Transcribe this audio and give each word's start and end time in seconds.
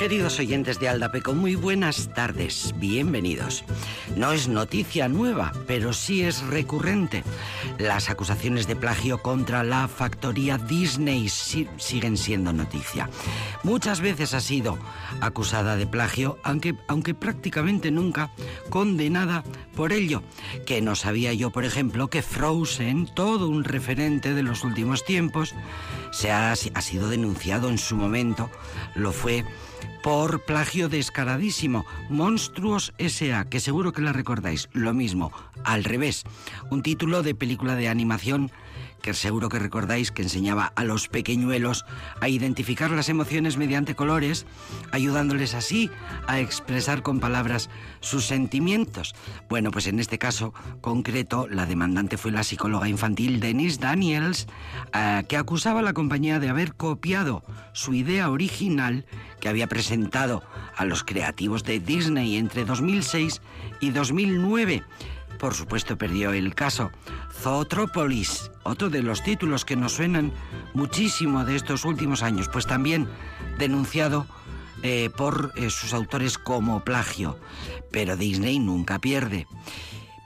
Queridos 0.00 0.38
oyentes 0.38 0.80
de 0.80 0.88
Aldapeco, 0.88 1.34
muy 1.34 1.56
buenas 1.56 2.08
tardes, 2.14 2.74
bienvenidos. 2.78 3.64
No 4.16 4.32
es 4.32 4.48
noticia 4.48 5.08
nueva, 5.08 5.52
pero 5.66 5.92
sí 5.92 6.22
es 6.22 6.40
recurrente. 6.46 7.22
Las 7.78 8.08
acusaciones 8.08 8.66
de 8.66 8.76
plagio 8.76 9.20
contra 9.20 9.62
la 9.62 9.88
factoría 9.88 10.56
Disney 10.56 11.28
siguen 11.28 12.16
siendo 12.16 12.50
noticia. 12.50 13.10
Muchas 13.62 14.00
veces 14.00 14.34
ha 14.34 14.40
sido 14.40 14.78
acusada 15.20 15.76
de 15.76 15.86
plagio, 15.86 16.38
aunque, 16.42 16.74
aunque 16.88 17.14
prácticamente 17.14 17.90
nunca 17.90 18.32
condenada 18.70 19.44
por 19.76 19.92
ello. 19.92 20.22
Que 20.66 20.80
no 20.80 20.94
sabía 20.94 21.34
yo, 21.34 21.50
por 21.50 21.64
ejemplo, 21.64 22.08
que 22.08 22.22
Frozen, 22.22 23.06
todo 23.14 23.48
un 23.48 23.64
referente 23.64 24.34
de 24.34 24.42
los 24.42 24.64
últimos 24.64 25.04
tiempos, 25.04 25.54
se 26.10 26.30
ha, 26.30 26.52
ha 26.52 26.56
sido 26.56 27.08
denunciado 27.08 27.68
en 27.68 27.78
su 27.78 27.96
momento, 27.96 28.50
lo 28.94 29.12
fue 29.12 29.44
por 30.02 30.44
plagio 30.44 30.88
descaradísimo. 30.88 31.84
Monstruos 32.08 32.92
S.A., 32.98 33.44
que 33.44 33.60
seguro 33.60 33.92
que 33.92 34.02
la 34.02 34.12
recordáis. 34.12 34.68
Lo 34.72 34.94
mismo, 34.94 35.32
al 35.64 35.84
revés. 35.84 36.24
Un 36.70 36.82
título 36.82 37.22
de 37.22 37.34
película 37.34 37.74
de 37.74 37.88
animación 37.88 38.50
que 39.00 39.14
seguro 39.14 39.48
que 39.48 39.58
recordáis 39.58 40.10
que 40.10 40.22
enseñaba 40.22 40.72
a 40.76 40.84
los 40.84 41.08
pequeñuelos 41.08 41.84
a 42.20 42.28
identificar 42.28 42.90
las 42.90 43.08
emociones 43.08 43.56
mediante 43.56 43.94
colores, 43.94 44.46
ayudándoles 44.92 45.54
así 45.54 45.90
a 46.26 46.40
expresar 46.40 47.02
con 47.02 47.20
palabras 47.20 47.70
sus 48.00 48.26
sentimientos. 48.26 49.14
Bueno, 49.48 49.70
pues 49.70 49.86
en 49.86 49.98
este 49.98 50.18
caso 50.18 50.54
concreto, 50.80 51.48
la 51.48 51.66
demandante 51.66 52.16
fue 52.16 52.30
la 52.30 52.44
psicóloga 52.44 52.88
infantil 52.88 53.40
Denise 53.40 53.80
Daniels, 53.80 54.46
eh, 54.94 55.24
que 55.28 55.36
acusaba 55.36 55.80
a 55.80 55.82
la 55.82 55.92
compañía 55.92 56.38
de 56.38 56.48
haber 56.48 56.74
copiado 56.74 57.42
su 57.72 57.94
idea 57.94 58.30
original 58.30 59.06
que 59.40 59.48
había 59.48 59.66
presentado 59.66 60.42
a 60.76 60.84
los 60.84 61.04
creativos 61.04 61.64
de 61.64 61.80
Disney 61.80 62.36
entre 62.36 62.64
2006 62.64 63.40
y 63.80 63.90
2009 63.90 64.84
por 65.40 65.54
supuesto 65.54 65.96
perdió 65.96 66.32
el 66.32 66.54
caso. 66.54 66.90
Zootrópolis, 67.32 68.50
otro 68.62 68.90
de 68.90 69.02
los 69.02 69.22
títulos 69.22 69.64
que 69.64 69.74
nos 69.74 69.94
suenan 69.94 70.32
muchísimo 70.74 71.44
de 71.44 71.56
estos 71.56 71.86
últimos 71.86 72.22
años, 72.22 72.48
pues 72.48 72.66
también 72.66 73.08
denunciado 73.58 74.26
eh, 74.82 75.08
por 75.16 75.52
eh, 75.56 75.70
sus 75.70 75.94
autores 75.94 76.36
como 76.36 76.84
plagio. 76.84 77.38
Pero 77.90 78.16
Disney 78.16 78.58
nunca 78.58 78.98
pierde. 78.98 79.46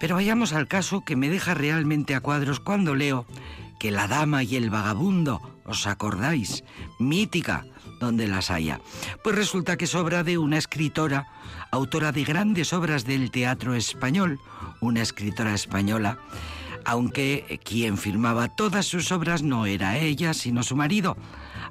Pero 0.01 0.17
vayamos 0.17 0.53
al 0.53 0.67
caso 0.67 1.05
que 1.05 1.17
me 1.17 1.31
deja 1.31 1.55
realmente 1.55 2.17
a 2.17 2.21
cuadros 2.21 2.59
cuando 2.59 2.97
leo 2.97 3.25
que 3.79 3.93
La 3.93 4.09
Dama 4.09 4.43
y 4.43 4.57
el 4.57 4.69
Vagabundo, 4.69 5.41
¿os 5.65 5.87
acordáis? 5.87 6.65
Mítica, 6.99 7.65
donde 8.05 8.29
las 8.29 8.51
haya. 8.51 8.81
Pues 9.23 9.35
resulta 9.37 9.77
que 9.77 9.87
es 9.87 9.95
obra 9.95 10.23
de 10.23 10.39
una 10.39 10.59
escritora, 10.59 11.27
autora 11.71 12.13
de 12.13 12.25
grandes 12.25 12.73
obras 12.73 13.05
del 13.05 13.31
teatro 13.31 13.75
español, 13.75 14.41
una 14.81 15.03
escritora 15.03 15.55
española, 15.55 16.19
aunque 16.85 17.61
quien 17.65 17.99
firmaba 17.99 18.49
todas 18.49 18.87
sus 18.87 19.11
obras 19.13 19.43
no 19.43 19.67
era 19.67 19.99
ella, 19.99 20.35
sino 20.35 20.63
su 20.63 20.77
marido. 20.77 21.17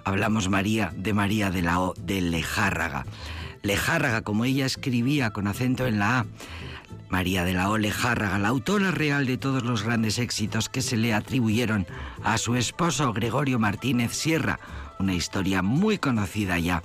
Hablamos 0.06 0.50
María 0.50 0.92
de 0.96 1.14
María 1.14 1.52
de 1.52 1.62
la 1.62 1.80
O 1.80 1.94
de 1.98 2.22
Lejárraga. 2.22 3.06
Lejárraga, 3.62 4.22
como 4.22 4.44
ella 4.44 4.66
escribía 4.66 5.30
con 5.32 5.48
acento 5.48 5.88
en 5.88 6.00
la 6.00 6.20
A. 6.20 6.26
María 7.10 7.46
de 7.46 7.54
la 7.54 7.70
O 7.70 7.78
Lejárraga, 7.78 8.40
la 8.40 8.50
autora 8.50 8.92
real 8.92 9.26
de 9.26 9.38
todos 9.38 9.64
los 9.64 9.84
grandes 9.84 10.18
éxitos 10.18 10.68
que 10.68 10.82
se 10.82 10.98
le 10.98 11.14
atribuyeron 11.14 11.86
a 12.24 12.38
su 12.38 12.56
esposo 12.56 13.14
Gregorio 13.14 13.60
Martínez 13.60 14.14
Sierra, 14.14 14.60
una 15.04 15.14
historia 15.14 15.62
muy 15.62 15.98
conocida 15.98 16.58
ya 16.58 16.82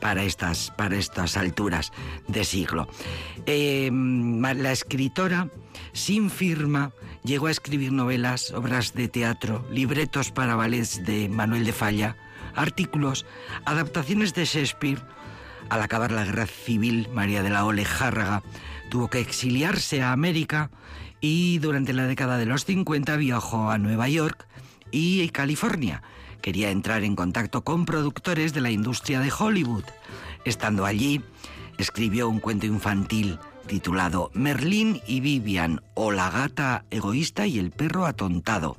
para 0.00 0.22
estas, 0.22 0.70
para 0.76 0.96
estas 0.96 1.36
alturas 1.36 1.92
de 2.28 2.44
siglo. 2.44 2.88
Eh, 3.46 3.90
la 3.92 4.70
escritora, 4.70 5.48
sin 5.92 6.30
firma, 6.30 6.92
llegó 7.24 7.46
a 7.46 7.50
escribir 7.50 7.90
novelas, 7.90 8.52
obras 8.52 8.92
de 8.92 9.08
teatro, 9.08 9.66
libretos 9.70 10.30
para 10.30 10.56
ballets 10.56 11.04
de 11.04 11.28
Manuel 11.28 11.64
de 11.64 11.72
Falla, 11.72 12.16
artículos, 12.54 13.24
adaptaciones 13.64 14.34
de 14.34 14.44
Shakespeare. 14.44 15.02
Al 15.70 15.80
acabar 15.80 16.12
la 16.12 16.24
guerra 16.24 16.46
civil, 16.46 17.08
María 17.14 17.42
de 17.42 17.48
la 17.48 17.64
Ole 17.64 17.86
Járraga 17.86 18.42
tuvo 18.90 19.08
que 19.08 19.20
exiliarse 19.20 20.02
a 20.02 20.12
América 20.12 20.70
y 21.22 21.58
durante 21.58 21.94
la 21.94 22.06
década 22.06 22.36
de 22.36 22.44
los 22.44 22.66
50 22.66 23.16
viajó 23.16 23.70
a 23.70 23.78
Nueva 23.78 24.10
York 24.10 24.46
y 24.90 25.26
California 25.30 26.02
Quería 26.44 26.70
entrar 26.70 27.04
en 27.04 27.16
contacto 27.16 27.64
con 27.64 27.86
productores 27.86 28.52
de 28.52 28.60
la 28.60 28.70
industria 28.70 29.18
de 29.18 29.32
Hollywood. 29.32 29.84
Estando 30.44 30.84
allí, 30.84 31.22
escribió 31.78 32.28
un 32.28 32.38
cuento 32.38 32.66
infantil 32.66 33.38
titulado 33.66 34.30
Merlín 34.34 35.00
y 35.06 35.20
Vivian 35.20 35.80
o 35.94 36.12
la 36.12 36.28
gata 36.28 36.84
egoísta 36.90 37.46
y 37.46 37.58
el 37.58 37.70
perro 37.70 38.04
atontado. 38.04 38.76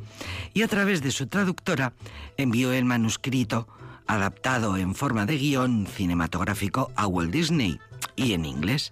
Y 0.53 0.61
a 0.61 0.67
través 0.67 1.01
de 1.01 1.09
su 1.09 1.25
traductora 1.25 1.93
envió 2.37 2.71
el 2.71 2.85
manuscrito 2.85 3.67
adaptado 4.05 4.77
en 4.77 4.93
forma 4.93 5.25
de 5.25 5.39
guion 5.39 5.87
cinematográfico 5.87 6.91
a 6.95 7.07
Walt 7.07 7.31
Disney 7.31 7.79
y 8.15 8.33
en 8.33 8.45
inglés. 8.45 8.91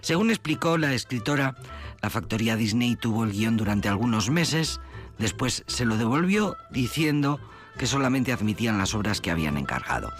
Según 0.00 0.30
explicó 0.30 0.78
la 0.78 0.94
escritora, 0.94 1.56
la 2.00 2.08
factoría 2.08 2.54
Disney 2.54 2.94
tuvo 2.94 3.24
el 3.24 3.32
guion 3.32 3.56
durante 3.56 3.88
algunos 3.88 4.30
meses, 4.30 4.78
después 5.18 5.64
se 5.66 5.84
lo 5.84 5.96
devolvió 5.96 6.56
diciendo 6.70 7.40
que 7.78 7.86
solamente 7.86 8.32
admitían 8.32 8.78
las 8.78 8.94
obras 8.94 9.20
que 9.20 9.30
habían 9.30 9.56
encargado. 9.56 10.12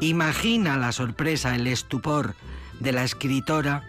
Imagina 0.00 0.76
la 0.76 0.92
sorpresa, 0.92 1.54
el 1.54 1.66
estupor 1.66 2.34
de 2.80 2.92
la 2.92 3.04
escritora 3.04 3.84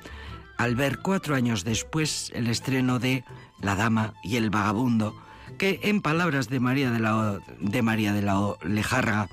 al 0.60 0.76
ver 0.76 1.00
cuatro 1.00 1.36
años 1.36 1.64
después 1.64 2.32
el 2.36 2.48
estreno 2.48 3.00
de 3.00 3.24
La 3.62 3.76
Dama 3.76 4.14
y 4.24 4.36
el 4.36 4.50
Vagabundo, 4.50 5.16
que 5.58 5.80
en 5.84 6.02
palabras 6.02 6.50
de 6.50 6.60
María 6.60 6.92
de 6.92 7.00
la, 7.00 7.40
de 7.62 7.82
María 7.82 8.12
de 8.12 8.22
la 8.22 8.56
Lejarga, 8.64 9.30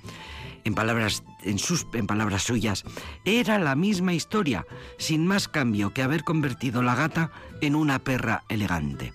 en 0.63 0.75
palabras, 0.75 1.25
en, 1.43 1.59
sus, 1.59 1.87
en 1.95 2.07
palabras 2.07 2.45
suyas, 2.45 2.85
era 3.25 3.59
la 3.59 3.75
misma 3.75 4.15
historia, 4.15 4.67
sin 4.99 5.27
más 5.27 5.49
cambio 5.49 5.93
que 5.93 6.03
haber 6.03 6.23
convertido 6.23 6.81
la 6.81 6.95
gata 6.95 7.33
en 7.61 7.75
una 7.75 7.99
perra 7.99 8.45
elegante. 8.49 9.13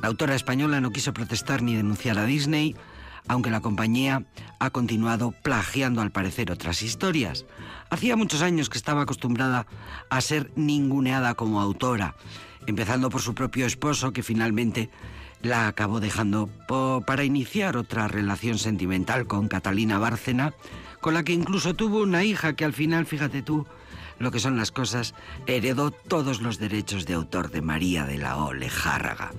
La 0.00 0.08
autora 0.08 0.34
española 0.34 0.80
no 0.80 0.90
quiso 0.90 1.12
protestar 1.12 1.62
ni 1.62 1.76
denunciar 1.76 2.18
a 2.18 2.24
Disney, 2.24 2.74
aunque 3.28 3.50
la 3.50 3.60
compañía 3.60 4.24
ha 4.58 4.70
continuado 4.70 5.32
plagiando 5.42 6.00
al 6.00 6.10
parecer 6.10 6.50
otras 6.50 6.82
historias. 6.82 7.44
Hacía 7.90 8.16
muchos 8.16 8.42
años 8.42 8.68
que 8.68 8.78
estaba 8.78 9.02
acostumbrada 9.02 9.66
a 10.08 10.20
ser 10.20 10.50
ninguneada 10.56 11.34
como 11.34 11.60
autora, 11.60 12.14
empezando 12.66 13.10
por 13.10 13.20
su 13.20 13.34
propio 13.34 13.66
esposo 13.66 14.12
que 14.12 14.22
finalmente 14.22 14.90
la 15.42 15.66
acabó 15.66 16.00
dejando 16.00 16.48
para 17.06 17.24
iniciar 17.24 17.76
otra 17.76 18.08
relación 18.08 18.58
sentimental 18.58 19.26
con 19.26 19.48
Catalina 19.48 19.98
Bárcena, 19.98 20.54
con 21.00 21.14
la 21.14 21.24
que 21.24 21.32
incluso 21.32 21.74
tuvo 21.74 22.02
una 22.02 22.22
hija 22.24 22.54
que 22.54 22.64
al 22.64 22.72
final, 22.72 23.06
fíjate 23.06 23.42
tú, 23.42 23.66
lo 24.18 24.30
que 24.30 24.38
son 24.38 24.56
las 24.56 24.70
cosas, 24.70 25.14
heredó 25.46 25.90
todos 25.90 26.40
los 26.40 26.58
derechos 26.58 27.06
de 27.06 27.14
autor 27.14 27.50
de 27.50 27.60
María 27.60 28.04
de 28.04 28.18
la 28.18 28.36
O. 28.36 28.52
Lejárraga. 28.52 29.32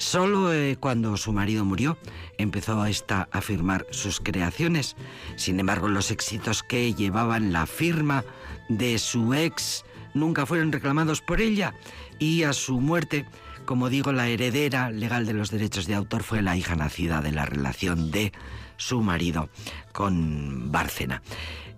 Solo 0.00 0.50
eh, 0.50 0.78
cuando 0.80 1.18
su 1.18 1.30
marido 1.30 1.62
murió 1.66 1.98
empezó 2.38 2.86
esta 2.86 3.28
a 3.32 3.42
firmar 3.42 3.86
sus 3.90 4.18
creaciones. 4.18 4.96
Sin 5.36 5.60
embargo, 5.60 5.88
los 5.88 6.10
éxitos 6.10 6.62
que 6.62 6.94
llevaban 6.94 7.52
la 7.52 7.66
firma 7.66 8.24
de 8.70 8.98
su 8.98 9.34
ex 9.34 9.84
nunca 10.14 10.46
fueron 10.46 10.72
reclamados 10.72 11.20
por 11.20 11.42
ella 11.42 11.74
y 12.18 12.44
a 12.44 12.54
su 12.54 12.80
muerte, 12.80 13.26
como 13.66 13.90
digo, 13.90 14.10
la 14.10 14.26
heredera 14.26 14.90
legal 14.90 15.26
de 15.26 15.34
los 15.34 15.50
derechos 15.50 15.86
de 15.86 15.96
autor 15.96 16.22
fue 16.22 16.40
la 16.40 16.56
hija 16.56 16.76
nacida 16.76 17.20
de 17.20 17.32
la 17.32 17.44
relación 17.44 18.10
de 18.10 18.32
su 18.78 19.02
marido 19.02 19.50
con 19.92 20.72
Bárcena. 20.72 21.20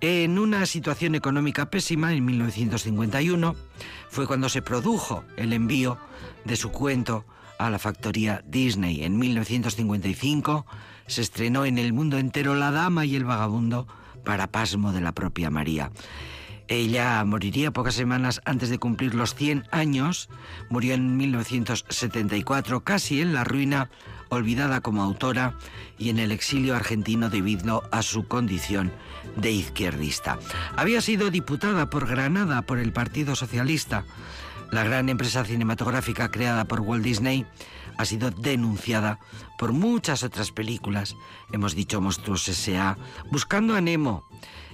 En 0.01 0.39
una 0.39 0.65
situación 0.67 1.17
económica 1.17 1.71
pésima, 1.71 2.13
en 2.15 2.25
1951, 2.25 3.57
fue 4.11 4.29
cuando 4.29 4.49
se 4.49 4.63
produjo 4.63 5.25
el 5.37 5.53
envío 5.53 5.99
de 6.45 6.55
su 6.55 6.71
cuento 6.71 7.25
a 7.67 7.71
la 7.71 7.79
factoría 7.79 8.43
Disney. 8.47 9.05
En 9.05 9.19
1955 9.19 10.67
se 11.07 11.23
estrenó 11.23 11.65
en 11.65 11.79
el 11.79 11.93
mundo 11.93 12.19
entero 12.19 12.55
La 12.55 12.71
Dama 12.71 13.05
y 13.05 13.17
el 13.17 13.25
Vagabundo 13.25 13.87
para 14.25 14.49
pasmo 14.49 14.93
de 14.93 15.01
la 15.01 15.13
propia 15.13 15.51
María. 15.51 15.91
Ella 16.69 17.23
moriría 17.25 17.71
pocas 17.71 17.95
semanas 17.95 18.41
antes 18.45 18.71
de 18.71 18.79
cumplir 18.79 19.15
los 19.15 19.35
100 19.35 19.65
años. 19.71 20.29
Murió 20.71 20.95
en 20.95 21.17
1974, 21.17 22.81
casi 22.81 23.21
en 23.21 23.35
la 23.35 23.45
ruina, 23.45 23.91
olvidada 24.29 24.81
como 24.81 25.03
autora 25.03 25.55
y 25.99 26.09
en 26.09 26.19
el 26.19 26.33
exilio 26.33 26.75
argentino 26.75 27.29
debido 27.29 27.83
a 27.93 28.03
su 28.03 28.27
condición 28.27 28.91
de 29.37 29.51
izquierdista. 29.53 30.39
Había 30.77 31.01
sido 31.01 31.31
diputada 31.31 31.91
por 31.91 32.07
Granada 32.07 32.63
por 32.63 32.79
el 32.79 32.93
Partido 32.93 33.37
Socialista 33.37 34.05
la 34.73 34.83
gran 34.85 35.11
empresa 35.11 35.45
cinematográfica 35.45 36.31
creada 36.31 36.65
por 36.65 36.81
Walt 36.81 37.05
Disney 37.05 37.47
ha 37.99 38.07
sido 38.07 38.31
denunciada 38.31 39.21
por 39.59 39.73
muchas 39.73 40.23
otras 40.23 40.51
películas. 40.51 41.15
Hemos 41.53 41.75
dicho 41.77 42.01
Monstruos 42.01 42.49
S.A., 42.49 42.97
Buscando 43.31 43.75
a 43.75 43.83
Nemo, 43.83 44.25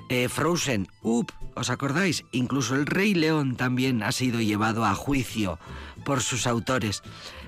eh, 0.08 0.28
Frozen, 0.28 0.86
Up, 1.02 1.32
¿os 1.56 1.68
acordáis? 1.68 2.24
Incluso 2.30 2.76
el 2.76 2.86
Rey 2.86 3.12
León 3.12 3.56
también 3.56 4.04
ha 4.04 4.12
sido 4.12 4.40
llevado 4.40 4.84
a 4.84 4.94
juicio 4.94 5.58
por 6.04 6.22
sus 6.22 6.46
autores. 6.46 7.02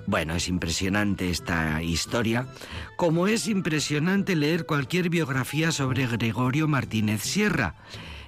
Bueno, 0.09 0.35
es 0.35 0.49
impresionante 0.49 1.31
esta 1.31 1.81
historia, 1.85 2.49
como 2.97 3.29
es 3.29 3.47
impresionante 3.47 4.35
leer 4.35 4.67
cualquier 4.67 5.09
biografía 5.09 5.71
sobre 5.71 6.09
Gregorio 6.09 6.67
Martínez 6.67 7.23
Sierra, 7.23 7.77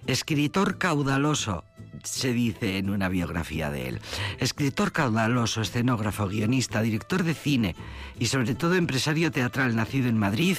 escritor 0.06 0.78
caudaloso, 0.78 1.64
se 2.02 2.32
dice 2.32 2.78
en 2.78 2.88
una 2.90 3.08
biografía 3.08 3.70
de 3.70 3.88
él. 3.88 4.00
Escritor 4.38 4.92
caudaloso, 4.92 5.60
escenógrafo, 5.60 6.28
guionista, 6.28 6.80
director 6.82 7.24
de 7.24 7.34
cine 7.34 7.74
y 8.18 8.26
sobre 8.26 8.54
todo 8.54 8.74
empresario 8.74 9.30
teatral 9.30 9.74
nacido 9.76 10.08
en 10.08 10.18
Madrid 10.18 10.56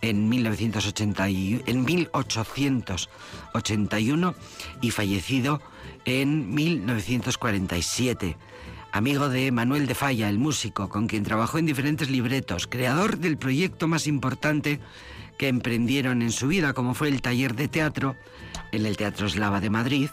en, 0.00 0.28
1980 0.28 1.28
en 1.28 1.84
1881 1.84 4.34
y 4.80 4.90
fallecido 4.90 5.60
en 6.04 6.52
1947 6.54 8.36
amigo 8.92 9.30
de 9.30 9.50
Manuel 9.52 9.86
de 9.86 9.94
Falla, 9.94 10.28
el 10.28 10.38
músico, 10.38 10.90
con 10.90 11.06
quien 11.06 11.24
trabajó 11.24 11.58
en 11.58 11.64
diferentes 11.64 12.10
libretos, 12.10 12.66
creador 12.66 13.16
del 13.16 13.38
proyecto 13.38 13.88
más 13.88 14.06
importante 14.06 14.80
que 15.38 15.48
emprendieron 15.48 16.20
en 16.20 16.30
su 16.30 16.46
vida, 16.46 16.74
como 16.74 16.92
fue 16.92 17.08
el 17.08 17.22
taller 17.22 17.56
de 17.56 17.68
teatro 17.68 18.16
en 18.72 18.86
el 18.86 18.96
Teatro 18.96 19.26
Eslava 19.26 19.60
de 19.60 19.70
Madrid, 19.70 20.10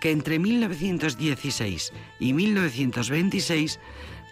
que 0.00 0.10
entre 0.12 0.38
1916 0.38 1.92
y 2.20 2.32
1926 2.32 3.80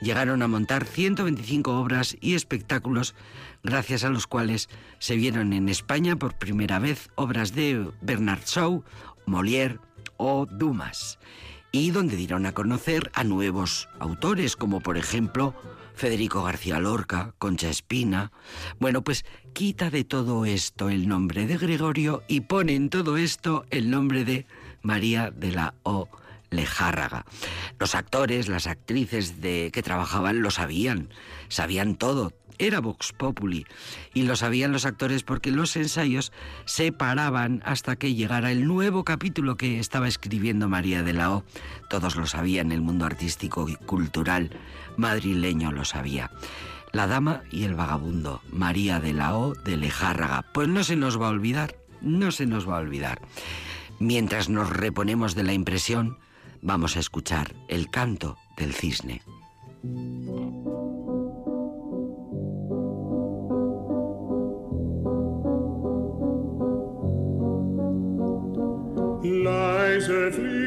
llegaron 0.01 0.43
a 0.43 0.49
montar 0.49 0.85
125 0.85 1.79
obras 1.79 2.17
y 2.21 2.35
espectáculos, 2.35 3.15
gracias 3.63 4.05
a 4.05 4.11
los 4.11 4.27
cuales 4.27 4.69
se 4.99 5.17
vieron 5.17 5.53
en 5.53 5.69
España 5.69 6.17
por 6.17 6.35
primera 6.35 6.79
vez 6.79 7.11
obras 7.15 7.55
de 7.55 7.91
Bernard 8.03 8.45
Shaw, 8.45 8.85
Molière 9.27 9.79
o 10.17 10.47
Dumas 10.47 11.19
y 11.75 11.91
donde 11.91 12.15
dieron 12.15 12.47
a 12.47 12.53
conocer 12.53 13.11
a 13.15 13.25
nuevos 13.25 13.89
autores, 13.99 14.55
como 14.55 14.81
por 14.81 14.97
ejemplo 14.97 15.55
Federico 15.95 16.43
García 16.43 16.79
Lorca, 16.81 17.35
Concha 17.39 17.71
Espina. 17.71 18.33
Bueno, 18.79 19.03
pues 19.03 19.25
quita 19.53 19.91
de 19.91 20.05
todo 20.05 20.45
esto 20.45 20.91
el 20.91 21.09
nombre 21.09 21.47
de 21.47 21.57
Gregorio 21.57 22.23
y 22.29 22.43
pone 22.43 22.75
en 22.75 22.91
todo 22.91 23.17
esto 23.17 23.65
el 23.71 23.91
nombre 23.91 24.25
de 24.25 24.47
María 24.83 25.31
de 25.31 25.53
la 25.53 25.75
O. 25.83 26.09
Lejárraga. 26.51 27.25
Los 27.79 27.95
actores, 27.95 28.49
las 28.49 28.67
actrices 28.67 29.41
de 29.41 29.71
que 29.73 29.83
trabajaban 29.83 30.41
lo 30.41 30.51
sabían, 30.51 31.09
sabían 31.49 31.97
todo, 31.97 32.33
era 32.59 32.81
Vox 32.81 33.13
Populi 33.13 33.67
y 34.13 34.23
lo 34.23 34.37
sabían 34.37 34.73
los 34.73 34.87
actores 34.87 35.23
porque 35.23 35.51
los 35.51 35.77
ensayos 35.77 36.33
se 36.65 36.93
paraban 36.93 37.63
hasta 37.65 37.97
que 37.97 38.15
llegara 38.15 38.53
el 38.53 38.67
nuevo 38.67 39.05
capítulo 39.05 39.57
que 39.57 39.79
estaba 39.79 40.09
escribiendo 40.09 40.69
María 40.69 41.03
de 41.03 41.13
la 41.13 41.33
O. 41.33 41.45
Todos 41.91 42.17
lo 42.17 42.27
sabían, 42.27 42.73
el 42.73 42.81
mundo 42.81 43.05
artístico 43.05 43.69
y 43.69 43.77
cultural 43.77 44.51
madrileño 44.97 45.73
lo 45.73 45.85
sabía. 45.85 46.31
La 46.93 47.07
dama 47.07 47.43
y 47.51 47.65
el 47.65 47.75
vagabundo, 47.75 48.41
María 48.51 49.01
de 49.01 49.13
la 49.13 49.37
O 49.37 49.55
de 49.55 49.77
Lejárraga. 49.77 50.45
Pues 50.53 50.69
no 50.69 50.85
se 50.85 50.97
nos 50.97 51.21
va 51.21 51.27
a 51.27 51.31
olvidar, 51.31 51.77
no 52.01 52.31
se 52.31 52.47
nos 52.47 52.69
va 52.69 52.77
a 52.77 52.81
olvidar. 52.81 53.21
Mientras 53.99 54.49
nos 54.49 54.71
reponemos 54.71 55.35
de 55.35 55.43
la 55.43 55.53
impresión, 55.53 56.19
vamos 56.63 56.97
a 56.97 57.01
escuchar 57.01 57.55
el 57.69 57.91
canto 57.91 58.39
del 58.57 58.75
cisne. 58.75 59.23
leise 69.25 70.31
fliegt. 70.33 70.64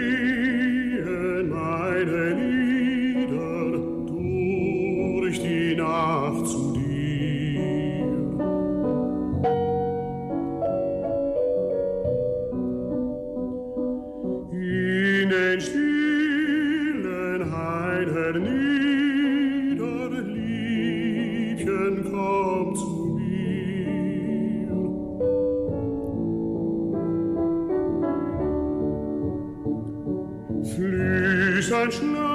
durch 31.69 31.81
ein 31.81 31.91
Schnee. 31.91 32.26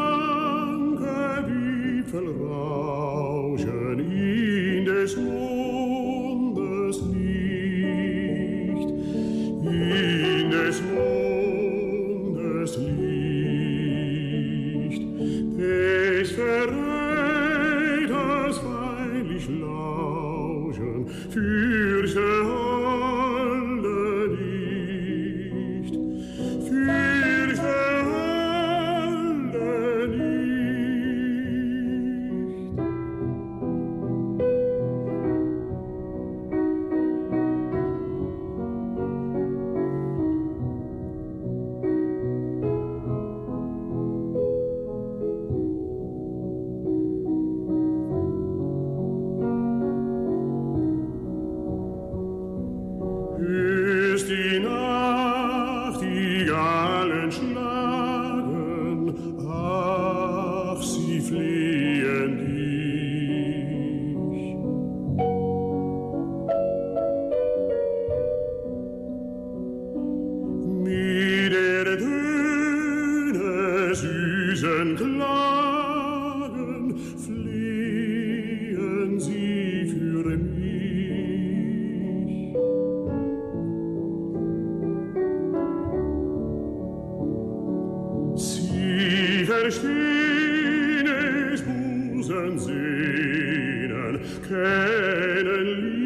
sehnen, 92.59 94.21
kennen 94.49 96.02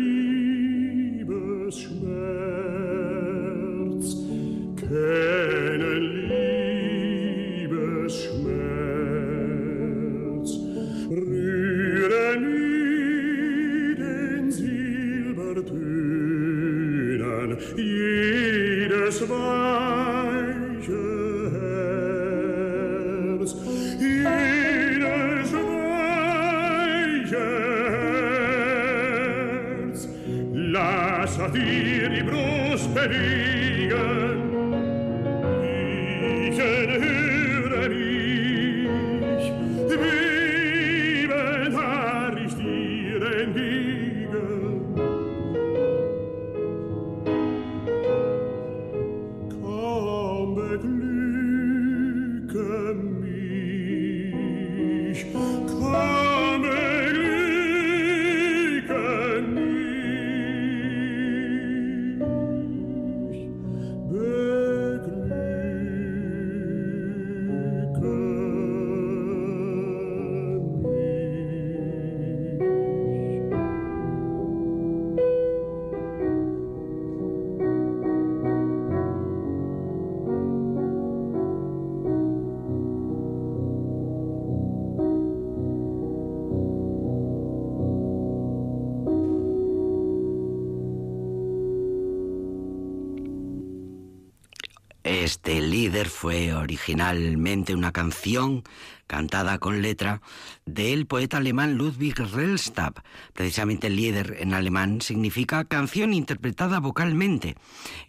originalmente 96.76 97.74
una 97.74 97.90
canción 97.90 98.62
cantada 99.06 99.58
con 99.58 99.80
letra 99.80 100.20
del 100.66 101.06
poeta 101.06 101.38
alemán 101.38 101.78
Ludwig 101.78 102.18
Rellstab. 102.18 103.02
Precisamente 103.32 103.86
el 103.86 103.96
líder 103.96 104.36
en 104.40 104.52
alemán 104.52 105.00
significa 105.00 105.64
canción 105.64 106.12
interpretada 106.12 106.78
vocalmente 106.78 107.56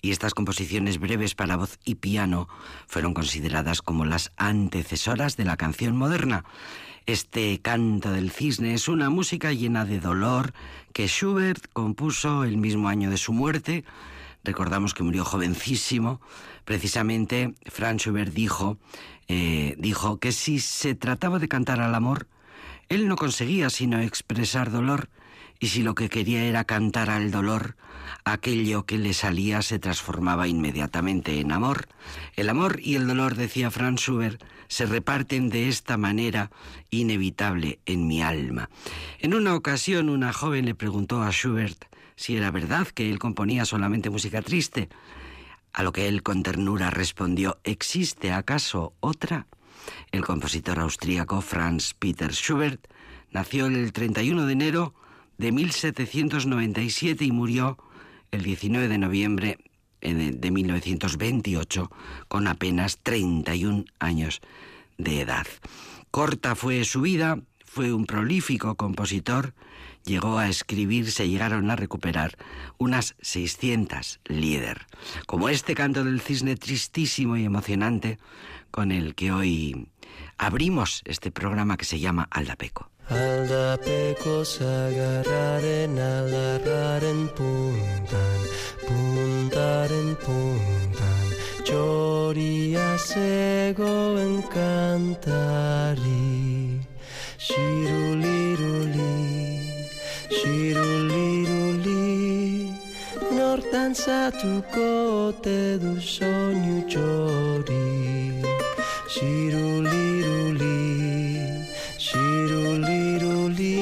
y 0.02 0.12
estas 0.12 0.34
composiciones 0.34 1.00
breves 1.00 1.34
para 1.34 1.56
voz 1.56 1.80
y 1.86 1.96
piano 1.96 2.50
fueron 2.88 3.14
consideradas 3.14 3.82
como 3.82 4.04
las 4.04 4.34
antecesoras 4.36 5.38
de 5.38 5.46
la 5.46 5.56
canción 5.56 5.96
moderna. 5.96 6.44
Este 7.06 7.62
canto 7.62 8.12
del 8.12 8.32
cisne 8.32 8.74
es 8.74 8.90
una 8.90 9.10
música 9.10 9.54
llena 9.54 9.86
de 9.86 10.02
dolor 10.02 10.52
que 10.92 11.08
Schubert 11.08 11.72
compuso 11.72 12.44
el 12.44 12.58
mismo 12.58 12.90
año 12.90 13.10
de 13.10 13.18
su 13.18 13.32
muerte. 13.32 13.86
Recordamos 14.48 14.96
que 14.96 15.04
murió 15.04 15.24
jovencísimo, 15.24 16.20
Precisamente 16.68 17.54
Franz 17.66 18.02
Schubert 18.02 18.34
dijo, 18.34 18.78
eh, 19.30 19.76
dijo 19.78 20.20
que 20.20 20.34
si 20.34 20.60
se 20.60 20.96
trataba 20.96 21.40
de 21.40 21.48
cantar 21.48 21.80
al 21.80 21.96
amor, 21.96 22.28
él 22.90 23.08
no 23.08 23.16
conseguía 23.16 23.70
sino 23.70 24.02
expresar 24.02 24.70
dolor, 24.70 25.08
y 25.62 25.68
si 25.68 25.82
lo 25.82 25.96
que 25.96 26.10
quería 26.10 26.44
era 26.44 26.66
cantar 26.66 27.10
al 27.10 27.32
dolor, 27.32 27.78
aquello 28.26 28.86
que 28.86 28.98
le 28.98 29.14
salía 29.14 29.62
se 29.62 29.80
transformaba 29.80 30.50
inmediatamente 30.50 31.40
en 31.40 31.54
amor. 31.54 31.88
El 32.36 32.50
amor 32.50 32.82
y 32.84 32.96
el 32.96 33.08
dolor, 33.08 33.36
decía 33.36 33.72
Franz 33.72 34.02
Schubert, 34.02 34.44
se 34.68 34.86
reparten 34.86 35.48
de 35.48 35.70
esta 35.70 35.96
manera 35.96 36.52
inevitable 36.90 37.80
en 37.86 38.08
mi 38.08 38.22
alma. 38.22 38.70
En 39.20 39.34
una 39.34 39.56
ocasión 39.56 40.10
una 40.10 40.34
joven 40.34 40.66
le 40.66 40.76
preguntó 40.76 41.22
a 41.22 41.32
Schubert 41.32 41.86
si 42.18 42.36
era 42.36 42.52
verdad 42.52 42.88
que 42.88 43.10
él 43.10 43.20
componía 43.20 43.64
solamente 43.64 44.10
música 44.10 44.42
triste. 44.42 44.90
A 45.72 45.84
lo 45.84 45.94
que 45.94 46.10
él 46.10 46.24
con 46.24 46.44
ternura 46.44 46.90
respondió, 46.90 47.60
¿existe 47.64 48.34
acaso 48.34 48.94
otra? 49.00 49.48
El 50.12 50.26
compositor 50.26 50.80
austríaco 50.80 51.40
Franz 51.40 51.94
Peter 51.94 52.34
Schubert 52.34 52.86
nació 53.32 53.68
el 53.68 53.94
31 53.94 54.46
de 54.46 54.54
enero 54.54 54.94
de 55.38 55.52
1797 55.52 57.24
y 57.24 57.32
murió 57.32 57.78
el 58.32 58.44
19 58.44 58.88
de 58.88 58.98
noviembre 58.98 59.58
de 60.02 60.52
1928 60.52 61.92
con 62.28 62.48
apenas 62.48 62.98
31 63.04 63.86
años 64.00 64.42
de 64.98 65.22
edad. 65.22 65.46
Corta 66.10 66.56
fue 66.56 66.84
su 66.84 67.02
vida, 67.02 67.40
fue 67.64 67.94
un 67.94 68.06
prolífico 68.06 68.76
compositor, 68.76 69.54
llegó 70.08 70.40
a 70.40 70.48
escribir, 70.48 71.12
se 71.12 71.30
llegaron 71.30 71.70
a 71.70 71.76
recuperar 71.76 72.38
unas 72.80 73.16
600 73.22 74.22
líder, 74.26 74.88
como 75.28 75.50
este 75.50 75.76
canto 75.76 76.04
del 76.04 76.22
cisne 76.22 76.56
tristísimo 76.56 77.38
y 77.38 77.46
emocionante 77.46 78.18
con 78.72 78.92
el 78.92 79.14
que 79.14 79.32
hoy 79.32 79.90
abrimos 80.38 81.02
este 81.06 81.30
programa 81.32 81.78
que 81.78 81.86
se 81.86 82.00
llama 82.00 82.28
Aldapeco. 82.32 82.90
Aldapeco 83.10 84.44
sagarraren 84.44 85.98
aldarraren 85.98 87.30
puntan, 87.30 88.40
puntaren 88.88 90.16
puntan, 90.26 91.26
choria 91.64 92.98
zegoen 92.98 94.42
kantari, 94.52 96.02
shiruliruli. 97.40 98.07
Dantzatuko 103.88 104.86
ote 105.28 105.80
du 105.80 105.94
soinu 106.02 106.78
txori. 106.92 107.86
Shiruliruli 109.14 110.80
Shiruliruli. 112.06 113.80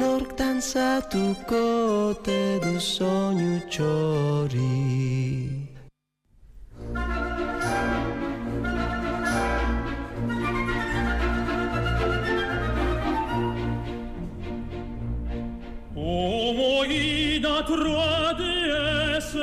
Nor 0.00 0.26
dantzatuko 0.38 1.62
ote 2.10 2.40
du 2.64 2.74
soinu 2.80 3.54
txori 3.70 5.11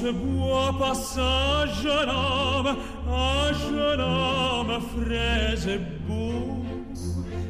ce 0.00 0.10
bois 0.10 0.74
passe 0.78 1.18
un 1.18 1.66
jeune 1.82 2.10
homme, 2.10 2.76
un 3.08 3.52
jeune 3.52 4.00
homme 4.00 4.80
frais 4.94 5.58
et 5.72 5.80
beau. 6.06 6.62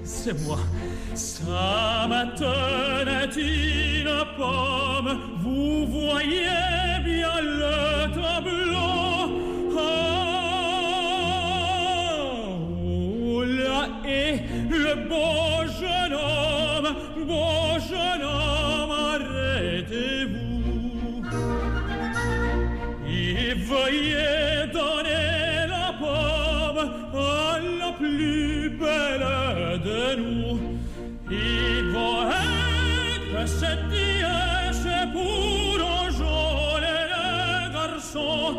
C'est 0.05 0.39
moi, 0.45 0.59
ça 1.15 2.07
me 2.09 2.23
tenait 2.37 3.35
une 3.37 4.25
pomme. 4.37 5.13
Vous 5.41 5.87
voyez 5.87 7.01
bien 7.05 7.41
le 7.43 8.13
tableau. 8.15 8.95
Oh, 13.29 13.43
là 13.43 13.89
est 14.07 14.37
le 14.71 14.95
beau 15.09 15.67
jeune 15.81 16.15
homme, 16.15 16.91
beau 17.27 17.79
jeune 17.91 18.23
homme, 18.23 18.95
arrêtez-vous. 19.15 20.56
Veuillez 23.87 24.67
donner 24.73 25.67
la 25.69 25.93
pomme 26.01 26.91
à 27.15 27.59
la 27.81 27.93
plus 27.93 28.69
belle 28.71 29.81
de 29.89 30.17
nous. 30.21 30.59
Il 31.31 31.93
va 31.93 32.31
être 33.15 33.49
cette 33.49 33.89
déesse 33.89 34.89
pour 35.13 35.77
enjôler 36.03 37.03
les 37.15 37.73
garçons. 37.73 38.57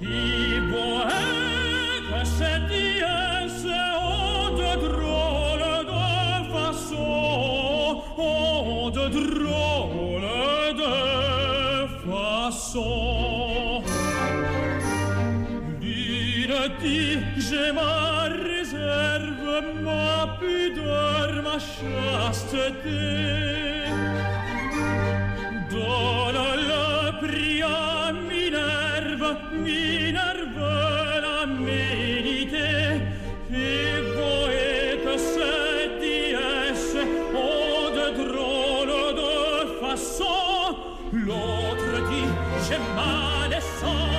Il 0.00 0.62
être 1.08 2.26
cette 2.38 2.68
déesse 2.68 3.66
en 3.98 4.50
de 4.60 4.72
drôle 4.86 5.66
de 5.90 6.04
façon. 6.54 8.02
De 8.94 9.04
drôle 9.08 10.28
de 10.82 10.94
façon. 12.08 13.07
petit, 16.78 17.18
j'ai 17.36 17.72
ma 17.72 18.24
réserve, 18.24 19.62
ma 19.82 20.38
pudeur, 20.38 21.42
ma 21.42 21.58
chasteté. 21.58 22.98
Donna 25.70 26.56
la 26.70 27.12
pria 27.20 28.12
Minerva, 28.28 29.38
Minerva 29.52 31.20
la 31.20 31.46
médité, 31.46 33.02
et 33.52 34.00
voyez 34.16 34.98
cette 35.16 36.00
dièse, 36.00 36.96
oh 37.34 37.90
de 37.98 38.06
drôle 38.22 38.94
de 39.22 39.80
façon, 39.80 40.76
l'autre 41.12 41.94
dit, 42.10 42.28
j'ai 42.68 42.78
ma 42.94 43.48
naissance. 43.48 44.17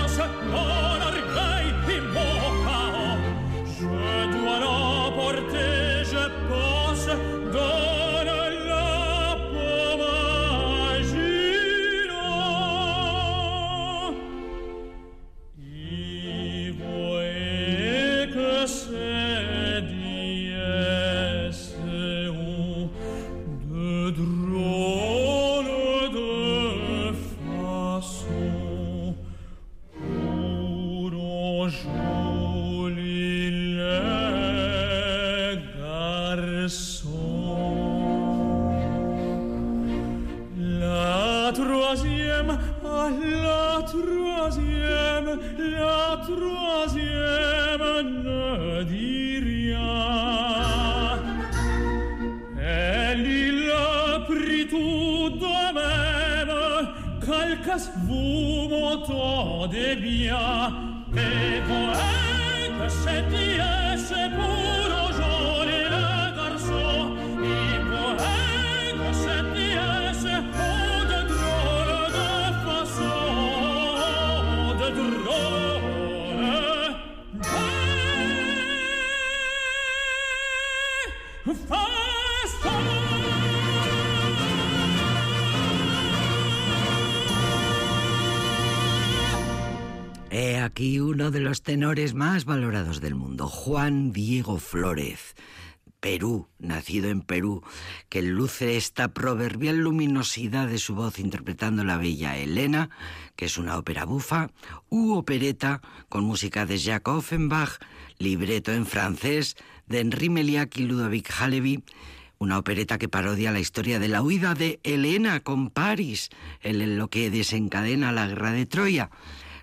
des 59.71 59.95
biens, 59.95 60.73
et 61.15 61.61
vous 61.67 63.07
êtes 63.07 63.88
aquí 90.79 91.01
uno 91.01 91.29
de 91.29 91.41
los 91.41 91.61
tenores 91.61 92.13
más 92.13 92.45
valorados 92.45 93.01
del 93.01 93.13
mundo, 93.13 93.49
Juan 93.49 94.13
Diego 94.13 94.59
Flórez. 94.59 95.35
Perú, 95.99 96.47
nacido 96.57 97.09
en 97.09 97.19
Perú, 97.19 97.61
que 98.07 98.21
luce 98.21 98.77
esta 98.77 99.09
proverbial 99.09 99.79
luminosidad 99.79 100.69
de 100.69 100.77
su 100.77 100.95
voz 100.95 101.19
interpretando 101.19 101.83
la 101.83 101.97
bella 101.97 102.37
Elena, 102.37 102.89
que 103.35 103.47
es 103.47 103.57
una 103.57 103.77
ópera 103.77 104.05
bufa, 104.05 104.51
u 104.87 105.15
opereta 105.15 105.81
con 106.07 106.23
música 106.23 106.65
de 106.65 106.77
Jacques 106.77 107.13
Offenbach, 107.13 107.71
libreto 108.17 108.71
en 108.71 108.85
francés 108.85 109.57
de 109.85 109.99
Henri 109.99 110.29
Meliac 110.29 110.77
y 110.77 110.83
Ludovic 110.83 111.29
Halevi, 111.41 111.83
una 112.37 112.57
opereta 112.57 112.97
que 112.97 113.09
parodia 113.09 113.51
la 113.51 113.59
historia 113.59 113.99
de 113.99 114.07
la 114.07 114.21
huida 114.21 114.53
de 114.53 114.79
Elena 114.83 115.41
con 115.41 115.71
París, 115.71 116.29
en 116.61 116.97
lo 116.97 117.09
que 117.09 117.29
desencadena 117.29 118.13
la 118.13 118.27
guerra 118.27 118.53
de 118.53 118.65
Troya 118.65 119.09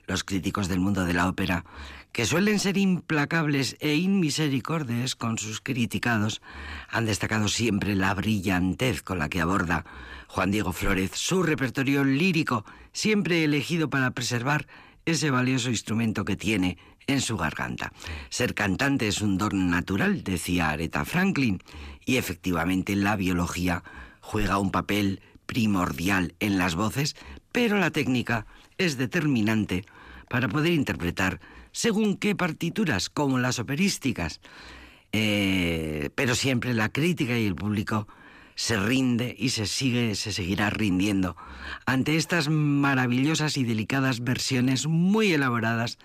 los 0.06 0.24
críticos 0.24 0.68
del 0.68 0.80
mundo 0.80 1.04
de 1.04 1.14
la 1.14 1.28
ópera, 1.28 1.64
que 2.12 2.26
suelen 2.26 2.58
ser 2.58 2.78
implacables 2.78 3.76
e 3.80 3.94
inmisericordes 3.94 5.16
con 5.16 5.38
sus 5.38 5.60
criticados, 5.60 6.40
han 6.88 7.04
destacado 7.04 7.48
siempre 7.48 7.94
la 7.94 8.14
brillantez 8.14 9.02
con 9.02 9.18
la 9.18 9.28
que 9.28 9.40
aborda 9.40 9.84
Juan 10.28 10.50
Diego 10.50 10.72
Flórez 10.72 11.12
su 11.14 11.42
repertorio 11.42 12.04
lírico, 12.04 12.64
siempre 12.92 13.44
elegido 13.44 13.90
para 13.90 14.12
preservar 14.12 14.66
ese 15.04 15.30
valioso 15.30 15.70
instrumento 15.70 16.24
que 16.24 16.36
tiene 16.36 16.78
en 17.06 17.20
su 17.20 17.36
garganta. 17.36 17.92
Ser 18.30 18.54
cantante 18.54 19.08
es 19.08 19.20
un 19.20 19.38
don 19.38 19.70
natural, 19.70 20.24
decía 20.24 20.70
Aretha 20.70 21.04
Franklin, 21.04 21.62
y 22.04 22.16
efectivamente 22.16 22.96
la 22.96 23.16
biología 23.16 23.84
juega 24.20 24.58
un 24.58 24.70
papel 24.70 25.20
primordial 25.46 26.34
en 26.40 26.58
las 26.58 26.74
voces, 26.74 27.14
pero 27.52 27.78
la 27.78 27.90
técnica 27.90 28.46
es 28.78 28.96
determinante 28.98 29.84
para 30.28 30.48
poder 30.48 30.72
interpretar 30.72 31.40
según 31.72 32.16
qué 32.16 32.34
partituras, 32.34 33.10
como 33.10 33.38
las 33.38 33.58
operísticas. 33.58 34.40
Eh, 35.12 36.10
pero 36.14 36.34
siempre 36.34 36.74
la 36.74 36.88
crítica 36.88 37.38
y 37.38 37.46
el 37.46 37.54
público 37.54 38.08
se 38.54 38.78
rinde 38.78 39.34
y 39.38 39.50
se 39.50 39.66
sigue, 39.66 40.14
se 40.14 40.32
seguirá 40.32 40.70
rindiendo 40.70 41.36
ante 41.84 42.16
estas 42.16 42.48
maravillosas 42.48 43.56
y 43.56 43.64
delicadas 43.64 44.24
versiones 44.24 44.86
muy 44.86 45.32
elaboradas 45.32 45.98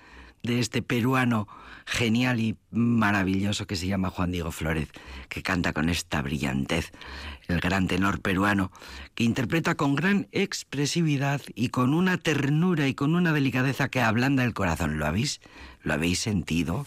de 0.44 0.60
este 0.60 0.82
peruano 0.82 1.48
genial 1.86 2.40
y 2.40 2.58
maravilloso 2.72 3.68
que 3.68 3.76
se 3.76 3.88
llama 3.88 4.10
Juan 4.10 4.32
Diego 4.32 4.52
Flórez, 4.52 4.90
que 5.30 5.44
canta 5.44 5.74
con 5.74 5.90
esta 5.90 6.22
brillantez, 6.22 6.92
el 7.48 7.60
gran 7.60 7.88
tenor 7.88 8.22
peruano, 8.22 8.72
que 9.16 9.24
interpreta 9.24 9.76
con 9.76 9.96
gran 9.96 10.28
expresividad 10.32 11.42
y 11.56 11.70
con 11.70 11.94
una 11.94 12.18
ternura 12.18 12.88
y 12.88 12.94
con 12.94 13.16
una 13.16 13.34
delicadeza 13.34 13.90
que 13.90 14.02
ablanda 14.02 14.44
el 14.44 14.54
corazón. 14.54 15.00
¿Lo 15.00 15.06
habéis? 15.06 15.42
¿Lo 15.84 15.94
habéis 15.94 16.20
sentido? 16.20 16.86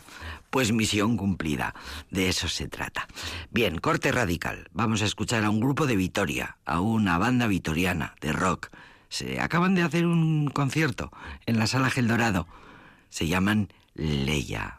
Pues 0.50 0.72
misión 0.72 1.16
cumplida. 1.16 1.74
De 2.10 2.28
eso 2.28 2.48
se 2.48 2.68
trata. 2.68 3.08
Bien, 3.50 3.78
corte 3.78 4.12
radical. 4.12 4.68
Vamos 4.72 5.02
a 5.02 5.06
escuchar 5.06 5.44
a 5.44 5.50
un 5.50 5.60
grupo 5.60 5.86
de 5.86 5.96
Vitoria, 5.96 6.56
a 6.64 6.80
una 6.80 7.18
banda 7.18 7.46
vitoriana 7.46 8.14
de 8.20 8.32
rock. 8.32 8.70
Se 9.08 9.40
acaban 9.40 9.74
de 9.74 9.82
hacer 9.82 10.06
un 10.06 10.48
concierto 10.48 11.12
en 11.46 11.58
la 11.58 11.66
sala 11.66 11.90
Gel 11.90 12.08
Dorado. 12.08 12.46
Se 13.10 13.26
llaman 13.26 13.68
Leia. 13.94 14.78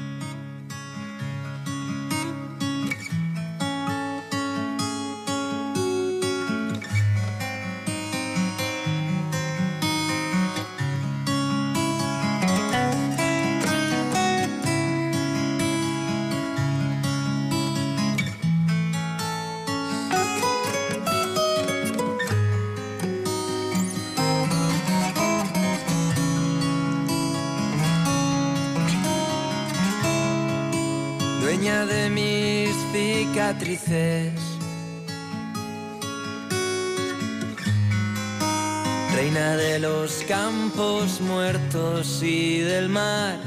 Reina 39.13 39.57
de 39.57 39.79
los 39.79 40.23
campos 40.25 41.19
muertos 41.19 42.23
y 42.23 42.59
del 42.59 42.87
mar. 42.87 43.37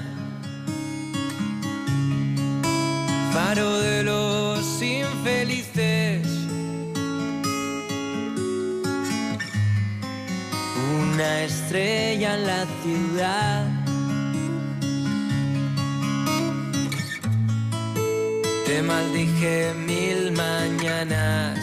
Faro 3.32 3.78
de 3.80 4.02
los 4.02 4.82
infelices. 4.82 6.28
Una 11.00 11.44
estrella 11.44 12.34
en 12.34 12.46
la 12.46 12.66
ciudad. 12.82 13.73
Te 18.74 18.82
maldije 18.82 19.72
mil 19.86 20.32
mañanas. 20.32 21.60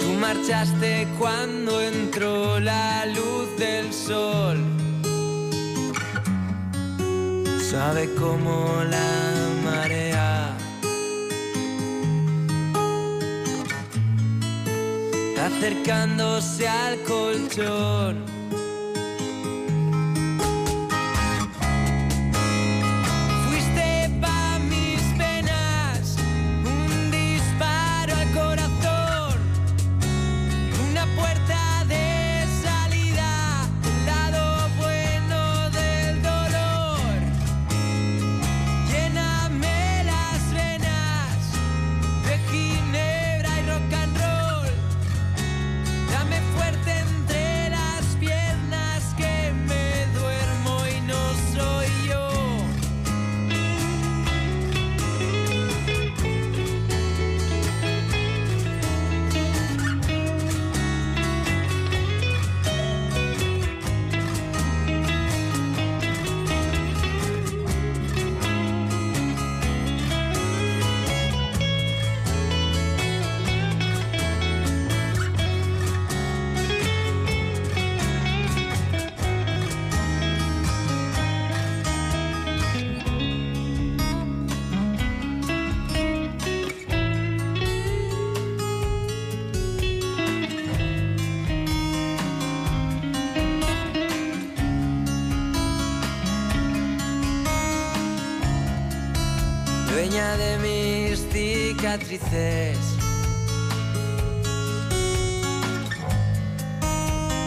Tú 0.00 0.06
marchaste 0.18 1.06
cuando 1.18 1.82
entró 1.82 2.58
la 2.58 3.04
luz 3.04 3.46
del 3.58 3.92
sol. 3.92 4.56
Sabe 7.70 8.08
como 8.14 8.84
la 8.88 9.12
marea. 9.62 10.56
acercándose 15.36 16.66
al 16.66 16.98
colchón. 17.02 18.29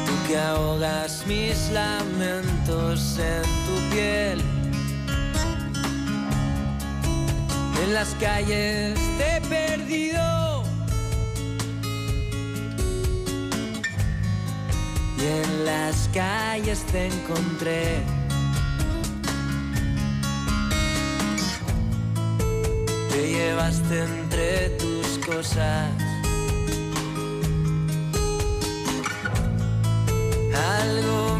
Tú 0.05 0.27
que 0.27 0.37
ahogas 0.37 1.23
mis 1.25 1.69
lamentos 1.71 3.17
en 3.19 3.43
tu 3.65 3.95
piel. 3.95 4.41
En 7.83 7.93
las 7.93 8.09
calles 8.19 8.99
te 9.17 9.37
he 9.37 9.41
perdido. 9.41 10.63
Y 15.17 15.25
en 15.25 15.65
las 15.65 16.09
calles 16.13 16.83
te 16.91 17.07
encontré. 17.07 18.12
Llevaste 23.43 24.03
entre 24.03 24.69
tus 24.79 25.07
cosas. 25.25 25.89
Algo 30.79 31.39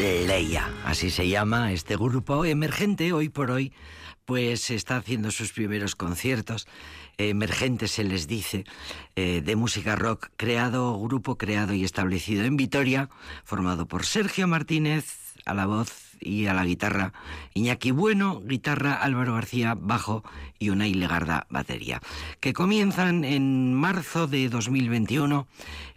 Leia, 0.00 0.66
así 0.86 1.10
se 1.10 1.28
llama 1.28 1.72
este 1.72 1.94
grupo 1.94 2.46
emergente 2.46 3.12
hoy 3.12 3.28
por 3.28 3.50
hoy, 3.50 3.74
pues 4.24 4.70
está 4.70 4.96
haciendo 4.96 5.30
sus 5.30 5.52
primeros 5.52 5.94
conciertos. 5.94 6.66
Emergente 7.18 7.86
se 7.86 8.02
les 8.04 8.26
dice, 8.26 8.64
eh, 9.14 9.42
de 9.44 9.56
música 9.56 9.96
rock, 9.96 10.30
creado, 10.38 10.98
grupo 10.98 11.36
creado 11.36 11.74
y 11.74 11.84
establecido 11.84 12.44
en 12.44 12.56
Vitoria, 12.56 13.10
formado 13.44 13.84
por 13.86 14.06
Sergio 14.06 14.48
Martínez 14.48 15.34
a 15.44 15.52
la 15.52 15.66
voz 15.66 16.09
y 16.20 16.46
a 16.46 16.54
la 16.54 16.64
guitarra, 16.64 17.12
Iñaki 17.54 17.90
Bueno, 17.90 18.40
guitarra, 18.44 18.94
Álvaro 18.94 19.34
García, 19.34 19.74
bajo 19.74 20.22
y 20.58 20.70
Unai 20.70 20.94
Legarda, 20.94 21.46
batería, 21.48 22.00
que 22.40 22.52
comienzan 22.52 23.24
en 23.24 23.74
marzo 23.74 24.26
de 24.26 24.48
2021. 24.48 25.46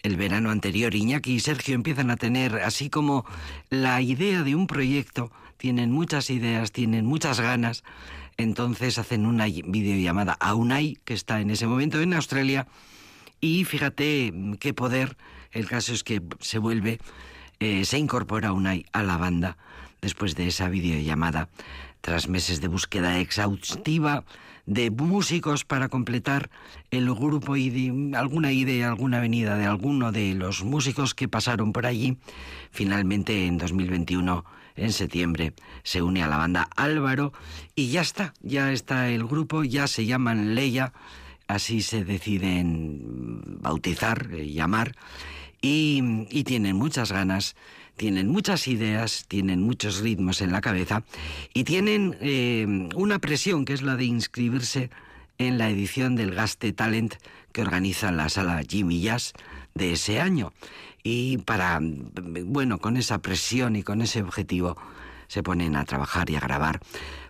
El 0.01 0.15
verano 0.15 0.49
anterior, 0.49 0.95
Iñaki 0.95 1.33
y 1.33 1.39
Sergio 1.39 1.75
empiezan 1.75 2.09
a 2.09 2.17
tener 2.17 2.55
así 2.55 2.89
como 2.89 3.25
la 3.69 4.01
idea 4.01 4.43
de 4.43 4.55
un 4.55 4.67
proyecto, 4.67 5.31
tienen 5.57 5.91
muchas 5.91 6.29
ideas, 6.29 6.71
tienen 6.71 7.05
muchas 7.05 7.39
ganas, 7.39 7.83
entonces 8.37 8.97
hacen 8.97 9.25
una 9.25 9.45
videollamada 9.45 10.33
a 10.39 10.55
Unai, 10.55 10.97
que 11.05 11.13
está 11.13 11.41
en 11.41 11.51
ese 11.51 11.67
momento 11.67 12.01
en 12.01 12.13
Australia, 12.13 12.67
Y 13.39 13.65
fíjate 13.65 14.33
qué 14.59 14.73
poder, 14.73 15.17
el 15.51 15.67
caso 15.67 15.93
es 15.93 16.03
que 16.03 16.21
se 16.39 16.59
vuelve, 16.59 16.99
eh, 17.59 17.83
se 17.83 17.97
incorpora 17.97 18.53
Unai 18.53 18.85
a 18.93 19.03
la 19.03 19.17
banda 19.17 19.57
después 20.03 20.35
de 20.35 20.47
esa 20.47 20.69
videollamada, 20.69 21.49
tras 22.01 22.27
meses 22.27 22.59
de 22.59 22.67
búsqueda 22.67 23.19
exhaustiva 23.19 24.25
de 24.65 24.91
músicos 24.91 25.63
para 25.63 25.89
completar 25.89 26.49
el 26.91 27.13
grupo 27.13 27.55
y 27.55 28.11
alguna 28.15 28.51
idea, 28.51 28.89
alguna 28.89 29.19
venida 29.19 29.57
de 29.57 29.65
alguno 29.65 30.11
de 30.11 30.33
los 30.35 30.63
músicos 30.63 31.15
que 31.15 31.27
pasaron 31.27 31.71
por 31.73 31.85
allí, 31.85 32.17
finalmente 32.71 33.47
en 33.47 33.57
2021 33.57 34.45
en 34.75 34.91
septiembre 34.91 35.53
se 35.83 36.01
une 36.01 36.21
a 36.21 36.27
la 36.27 36.37
banda 36.37 36.67
Álvaro 36.75 37.31
y 37.75 37.89
ya 37.89 38.01
está, 38.01 38.33
ya 38.41 38.71
está 38.71 39.09
el 39.09 39.25
grupo, 39.25 39.63
ya 39.63 39.87
se 39.87 40.05
llaman 40.05 40.55
Leia, 40.55 40.91
así 41.47 41.81
se 41.81 42.03
deciden 42.03 43.59
bautizar, 43.61 44.29
eh, 44.33 44.51
llamar, 44.51 44.95
y 45.65 46.43
tienen 46.43 46.75
muchas 46.75 47.13
ganas 47.13 47.55
tienen 47.95 48.27
muchas 48.27 48.67
ideas, 48.67 49.25
tienen 49.27 49.61
muchos 49.61 49.99
ritmos 49.99 50.41
en 50.41 50.51
la 50.51 50.61
cabeza 50.61 51.03
y 51.53 51.63
tienen 51.63 52.17
eh, 52.21 52.89
una 52.95 53.19
presión 53.19 53.65
que 53.65 53.73
es 53.73 53.81
la 53.81 53.95
de 53.95 54.05
inscribirse 54.05 54.89
en 55.37 55.57
la 55.57 55.69
edición 55.69 56.15
del 56.15 56.33
Gaste 56.33 56.73
Talent 56.73 57.15
que 57.51 57.61
organiza 57.61 58.11
la 58.11 58.29
sala 58.29 58.61
Jimmy 58.67 59.01
Jazz 59.01 59.33
de 59.73 59.93
ese 59.93 60.19
año. 60.19 60.53
Y 61.03 61.37
para, 61.39 61.79
bueno, 61.81 62.79
con 62.79 62.97
esa 62.97 63.19
presión 63.19 63.75
y 63.75 63.83
con 63.83 64.01
ese 64.01 64.21
objetivo 64.21 64.77
se 65.27 65.43
ponen 65.43 65.75
a 65.75 65.85
trabajar 65.85 66.29
y 66.29 66.35
a 66.35 66.39
grabar. 66.39 66.79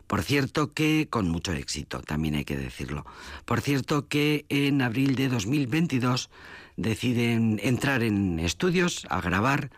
Por 0.08 0.24
cierto 0.24 0.74
que, 0.74 1.08
con 1.10 1.30
mucho 1.30 1.54
éxito, 1.54 2.02
también 2.02 2.36
hay 2.36 2.46
que 2.46 2.58
decirlo. 2.58 3.06
Por 3.46 3.62
cierto 3.62 4.08
que 4.08 4.46
en 4.50 4.82
abril 4.82 5.16
de 5.16 5.30
2022 5.30 6.30
deciden 6.76 7.60
entrar 7.64 8.04
en 8.04 8.40
estudios 8.40 9.06
a 9.10 9.22
grabar 9.22 9.70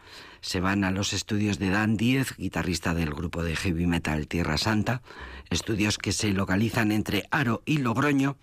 se 0.46 0.60
van 0.60 0.84
a 0.84 0.92
los 0.92 1.14
estudios 1.14 1.58
de 1.58 1.72
Dan 1.72 1.98
Diez, 1.98 2.38
guitarrista 2.38 2.94
del 2.94 3.10
grupo 3.10 3.42
de 3.42 3.56
heavy 3.56 3.88
metal 3.88 4.28
Tierra 4.28 4.60
Santa, 4.60 5.02
estudios 5.50 5.98
que 5.98 6.12
se 6.12 6.34
localizan 6.34 6.92
entre 6.92 7.24
Aro 7.32 7.64
y 7.66 7.80
Logroño, 7.80 8.38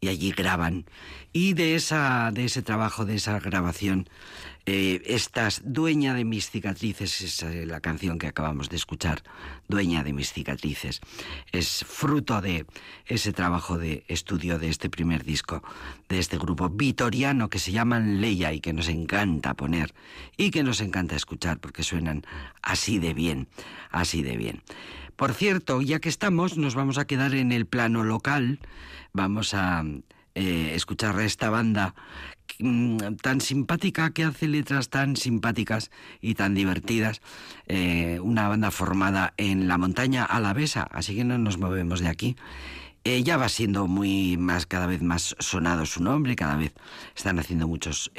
y 0.00 0.08
allí 0.08 0.30
graban. 0.30 0.86
Y 1.32 1.54
de, 1.54 1.74
esa, 1.74 2.30
de 2.32 2.44
ese 2.44 2.62
trabajo, 2.62 3.04
de 3.04 3.16
esa 3.16 3.40
grabación, 3.40 4.08
eh, 4.66 5.02
estás 5.06 5.62
dueña 5.64 6.14
de 6.14 6.24
mis 6.24 6.50
cicatrices, 6.50 7.20
es 7.20 7.66
la 7.66 7.80
canción 7.80 8.18
que 8.18 8.26
acabamos 8.26 8.68
de 8.68 8.76
escuchar, 8.76 9.22
dueña 9.68 10.04
de 10.04 10.12
mis 10.12 10.32
cicatrices. 10.32 11.00
Es 11.52 11.84
fruto 11.86 12.40
de 12.40 12.66
ese 13.06 13.32
trabajo 13.32 13.78
de 13.78 14.04
estudio 14.08 14.58
de 14.58 14.68
este 14.68 14.90
primer 14.90 15.24
disco, 15.24 15.62
de 16.08 16.18
este 16.18 16.38
grupo 16.38 16.68
vitoriano 16.68 17.48
que 17.48 17.58
se 17.58 17.72
llaman 17.72 18.20
Leia 18.20 18.52
y 18.52 18.60
que 18.60 18.72
nos 18.72 18.88
encanta 18.88 19.54
poner 19.54 19.94
y 20.36 20.50
que 20.50 20.62
nos 20.62 20.80
encanta 20.80 21.16
escuchar 21.16 21.58
porque 21.58 21.82
suenan 21.82 22.22
así 22.62 22.98
de 22.98 23.14
bien, 23.14 23.48
así 23.90 24.22
de 24.22 24.36
bien. 24.36 24.62
Por 25.16 25.34
cierto, 25.34 25.82
ya 25.82 26.00
que 26.00 26.08
estamos, 26.08 26.56
nos 26.56 26.74
vamos 26.74 26.96
a 26.96 27.06
quedar 27.06 27.34
en 27.34 27.52
el 27.52 27.66
plano 27.66 28.04
local, 28.04 28.58
vamos 29.12 29.52
a 29.54 29.84
eh, 30.34 30.72
escuchar 30.74 31.18
a 31.18 31.24
esta 31.24 31.50
banda 31.50 31.94
tan 33.22 33.40
simpática 33.40 34.10
que 34.10 34.24
hace 34.24 34.48
letras 34.48 34.88
tan 34.88 35.16
simpáticas 35.16 35.90
y 36.20 36.34
tan 36.34 36.54
divertidas, 36.54 37.20
eh, 37.66 38.20
una 38.22 38.48
banda 38.48 38.70
formada 38.70 39.34
en 39.36 39.68
la 39.68 39.78
montaña 39.78 40.24
alavesa, 40.24 40.82
así 40.90 41.14
que 41.14 41.24
no 41.24 41.38
nos 41.38 41.58
movemos 41.58 42.00
de 42.00 42.08
aquí. 42.08 42.36
Eh, 43.02 43.22
ya 43.22 43.38
va 43.38 43.48
siendo 43.48 43.86
muy 43.86 44.36
más, 44.36 44.66
cada 44.66 44.86
vez 44.86 45.00
más 45.00 45.34
sonado 45.38 45.86
su 45.86 46.02
nombre, 46.02 46.36
cada 46.36 46.56
vez 46.56 46.74
están 47.16 47.38
haciendo 47.38 47.66
muchos 47.66 48.10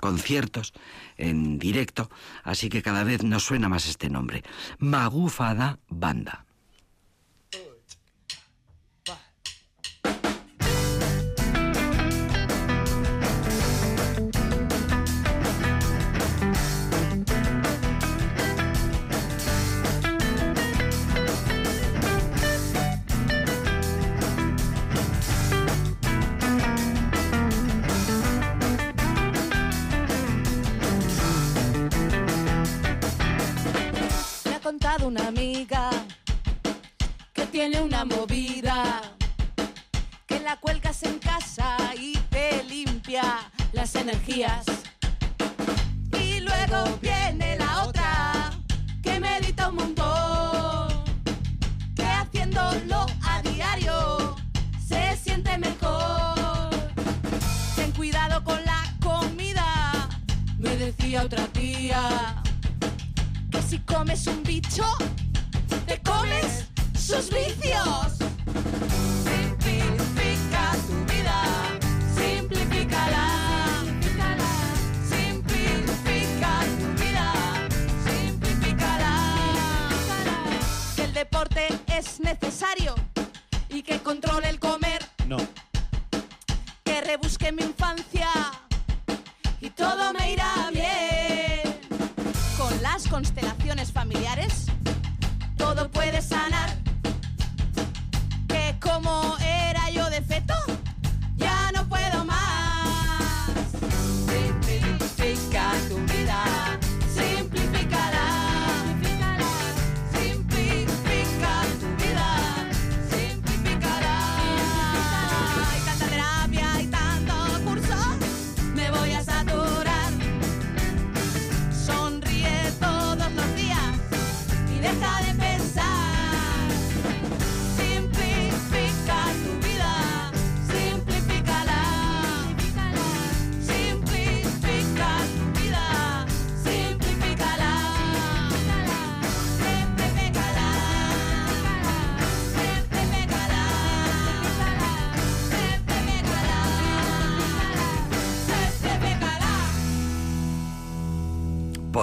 conciertos 0.00 0.72
en 1.16 1.58
directo, 1.58 2.10
así 2.42 2.68
que 2.68 2.82
cada 2.82 3.04
vez 3.04 3.22
nos 3.22 3.44
suena 3.44 3.68
más 3.68 3.86
este 3.86 4.10
nombre. 4.10 4.42
Magufada 4.78 5.78
Banda. 5.88 6.44
Una 35.04 35.28
amiga 35.28 35.90
que 37.34 37.44
tiene 37.46 37.82
una 37.82 38.06
movida, 38.06 39.02
que 40.26 40.40
la 40.40 40.56
cuelgas 40.56 41.02
en 41.02 41.18
casa 41.18 41.76
y 42.00 42.16
te 42.30 42.64
limpia 42.64 43.50
las 43.72 43.94
energías. 43.96 44.64
Y 46.18 46.40
luego 46.40 46.98
viene 47.02 47.56
la 47.58 47.84
otra 47.84 48.50
que 49.02 49.20
medita 49.20 49.68
un 49.68 49.76
montón, 49.76 51.04
que 51.94 52.04
haciéndolo 52.04 53.06
a 53.24 53.42
diario 53.42 54.36
se 54.88 55.16
siente 55.18 55.58
mejor. 55.58 56.70
Ten 57.76 57.92
cuidado 57.92 58.42
con 58.42 58.64
la 58.64 58.82
comida, 59.02 60.08
me 60.58 60.74
decía 60.76 61.24
otra 61.24 61.46
tía 61.48 62.43
si 63.74 63.80
comes 63.80 64.24
un 64.28 64.40
bicho, 64.44 64.84
te 65.86 66.00
comes 66.02 66.66
sus 66.96 67.28
vicios. 67.28 68.18
Simplifica 69.24 70.76
tu 70.86 70.94
vida, 71.12 71.42
simplifícala. 72.14 73.26
Simplifica 75.10 76.60
tu 76.78 77.02
vida, 77.02 77.32
simplifícala. 78.06 79.12
Que 80.94 81.02
el 81.02 81.12
deporte 81.12 81.66
es 81.88 82.20
necesario 82.20 82.94
y 83.70 83.82
que 83.82 83.98
controle 83.98 84.50
el 84.50 84.60
comer. 84.60 85.04
No. 85.26 85.38
Que 86.84 87.00
rebusque 87.00 87.50
mi 87.50 87.64
infancia 87.64 88.28
y 89.60 89.70
todo 89.70 90.12
me 90.12 90.32
irá 90.32 90.70
bien. 90.72 90.83
Las 92.94 93.08
constelaciones 93.08 93.90
familiares, 93.90 94.66
todo 95.56 95.90
puede 95.90 96.22
sanar. 96.22 96.76
Que 98.46 98.76
como 98.80 99.36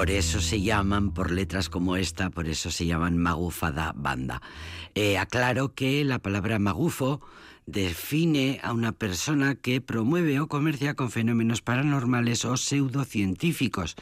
Por 0.01 0.09
eso 0.09 0.41
se 0.41 0.59
llaman, 0.59 1.11
por 1.11 1.29
letras 1.29 1.69
como 1.69 1.95
esta, 1.95 2.31
por 2.31 2.47
eso 2.47 2.71
se 2.71 2.87
llaman 2.87 3.19
Magufada 3.19 3.93
Banda. 3.95 4.41
Eh, 4.95 5.19
aclaro 5.19 5.75
que 5.75 6.03
la 6.03 6.17
palabra 6.17 6.57
magufo 6.57 7.21
define 7.65 8.59
a 8.63 8.73
una 8.73 8.91
persona 8.91 9.55
que 9.55 9.81
promueve 9.81 10.39
o 10.39 10.47
comercia 10.47 10.95
con 10.95 11.11
fenómenos 11.11 11.61
paranormales 11.61 12.45
o 12.45 12.57
pseudocientíficos. 12.57 13.95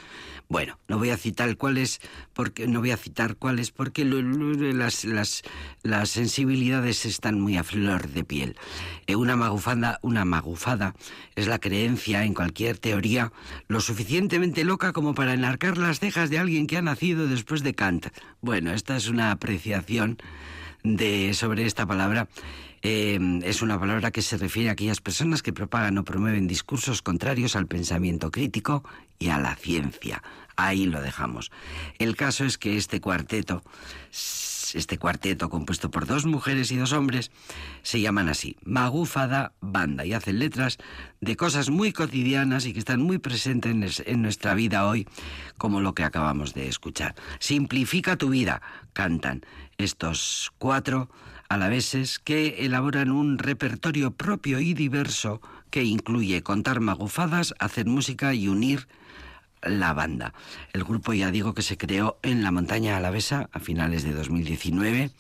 Bueno, 0.48 0.80
no 0.88 0.98
voy 0.98 1.12
a 1.12 1.18
citar 1.18 1.56
cuáles 1.58 2.00
porque 2.34 2.68
no 2.68 2.80
voy 2.80 2.92
a 2.92 2.98
citar 2.98 3.36
cuáles 3.36 3.72
porque 3.72 4.06
las, 4.06 5.06
las, 5.06 5.44
las, 5.84 6.10
sensibilidades 6.10 7.06
están 7.06 7.40
muy 7.40 7.58
a 7.58 7.64
flor 7.64 8.10
de 8.10 8.24
piel. 8.24 8.56
Eh, 9.06 9.16
una 9.16 9.36
magufada, 9.36 10.00
una 10.02 10.26
magufada 10.26 10.96
es 11.36 11.48
la 11.48 11.60
creencia 11.60 12.24
en 12.24 12.34
cualquier 12.34 12.78
teoría 12.78 13.32
lo 13.68 13.82
suficientemente 13.82 14.64
loca 14.64 14.94
como 14.94 15.14
para 15.14 15.34
enarcar 15.34 15.78
las 15.78 16.00
cejas 16.00 16.30
de 16.30 16.40
alguien 16.40 16.66
que 16.66 16.78
ha 16.78 16.82
nacido 16.82 17.28
después 17.28 17.62
de 17.62 17.76
Kant. 17.76 18.08
Bueno, 18.42 18.72
esta 18.72 18.96
es 18.98 19.08
una 19.10 19.32
apreciación 19.32 20.18
de 20.84 21.34
sobre 21.34 21.66
esta 21.66 21.86
palabra 21.86 22.30
Em, 22.82 23.42
es 23.44 23.62
una 23.62 23.80
palabra 23.80 24.12
que 24.12 24.22
se 24.22 24.38
refiere 24.38 24.70
a 24.70 24.74
aquellas 24.74 25.02
personas 25.02 25.44
que 25.44 25.52
propagan 25.52 25.98
o 25.98 26.06
promueven 26.06 26.48
discursos 26.48 27.02
contrarios 27.02 27.56
al 27.56 27.68
pensamiento 27.68 28.32
crítico 28.32 28.84
y 29.18 29.30
a 29.30 29.40
la 29.40 29.56
ciencia. 29.56 30.24
Ahí 30.56 30.86
lo 30.86 31.02
dejamos. 31.02 31.52
El 31.98 32.16
caso 32.16 32.46
es 32.46 32.58
que 32.58 32.78
este 32.78 33.02
cuarteto, 33.02 33.64
este 34.74 34.98
cuarteto 34.98 35.50
compuesto 35.50 35.92
por 35.92 36.06
dos 36.06 36.26
mujeres 36.26 36.72
y 36.72 36.78
dos 36.78 36.94
hombres, 36.94 37.32
se 37.82 38.00
llaman 38.00 38.30
así, 38.30 38.56
Magufada 38.64 39.52
Banda, 39.60 40.06
y 40.06 40.14
hacen 40.14 40.40
letras 40.40 40.78
de 41.20 41.36
cosas 41.36 41.70
muy 41.70 41.92
cotidianas 41.92 42.66
y 42.66 42.72
que 42.72 42.80
están 42.80 43.02
muy 43.02 43.18
presentes 43.18 44.04
en 44.06 44.22
nuestra 44.22 44.54
vida 44.54 44.88
hoy, 44.88 45.06
como 45.58 45.82
lo 45.82 45.94
que 45.94 46.04
acabamos 46.04 46.54
de 46.54 46.70
escuchar. 46.70 47.16
Simplifica 47.40 48.16
tu 48.16 48.30
vida, 48.30 48.62
cantan 48.94 49.46
estos 49.78 50.52
cuatro 50.58 51.10
alaveses 51.50 52.20
que 52.20 52.64
elaboran 52.66 53.10
un 53.12 53.40
repertorio 53.40 54.12
propio 54.12 54.60
y 54.60 54.76
diverso 54.76 55.42
que 55.72 55.84
incluye 55.84 56.44
contar 56.44 56.80
magufadas, 56.80 57.56
hacer 57.60 57.88
música 57.88 58.34
y 58.36 58.48
unir 58.48 58.88
la 59.64 59.94
banda. 59.94 60.34
El 60.74 60.84
grupo 60.84 61.14
ya 61.14 61.32
digo 61.32 61.54
que 61.54 61.64
se 61.64 61.78
creó 61.78 62.18
en 62.22 62.44
la 62.44 62.52
montaña 62.52 62.96
alavesa 62.96 63.50
a 63.52 63.60
finales 63.60 64.04
de 64.04 64.14
2019. 64.14 65.12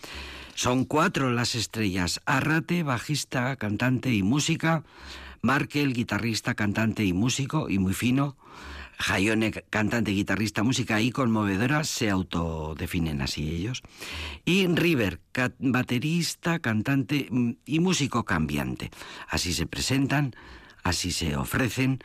Son 0.54 0.86
cuatro 0.86 1.32
las 1.32 1.56
estrellas, 1.56 2.22
Arrate, 2.26 2.84
bajista, 2.84 3.56
cantante 3.56 4.14
y 4.14 4.24
música, 4.24 4.84
Markel, 5.42 5.94
guitarrista, 5.94 6.54
cantante 6.54 7.06
y 7.06 7.14
músico 7.14 7.70
y 7.70 7.80
muy 7.80 7.94
fino, 7.94 8.36
Jaione, 9.00 9.52
cantante, 9.70 10.12
guitarrista, 10.12 10.62
música 10.62 11.00
y 11.00 11.12
conmovedora, 11.12 11.86
se 11.86 12.10
autodefinen 12.10 13.22
así 13.22 13.50
ellos. 13.50 13.82
Y 14.44 14.68
River, 14.68 15.22
baterista, 15.58 16.60
cantante 16.60 17.28
mm, 17.30 17.52
y 17.66 17.80
músico 17.80 18.26
cambiante. 18.26 18.92
Así 19.30 19.54
se 19.54 19.66
presentan, 19.66 20.36
así 20.84 21.12
se 21.12 21.38
ofrecen. 21.38 22.00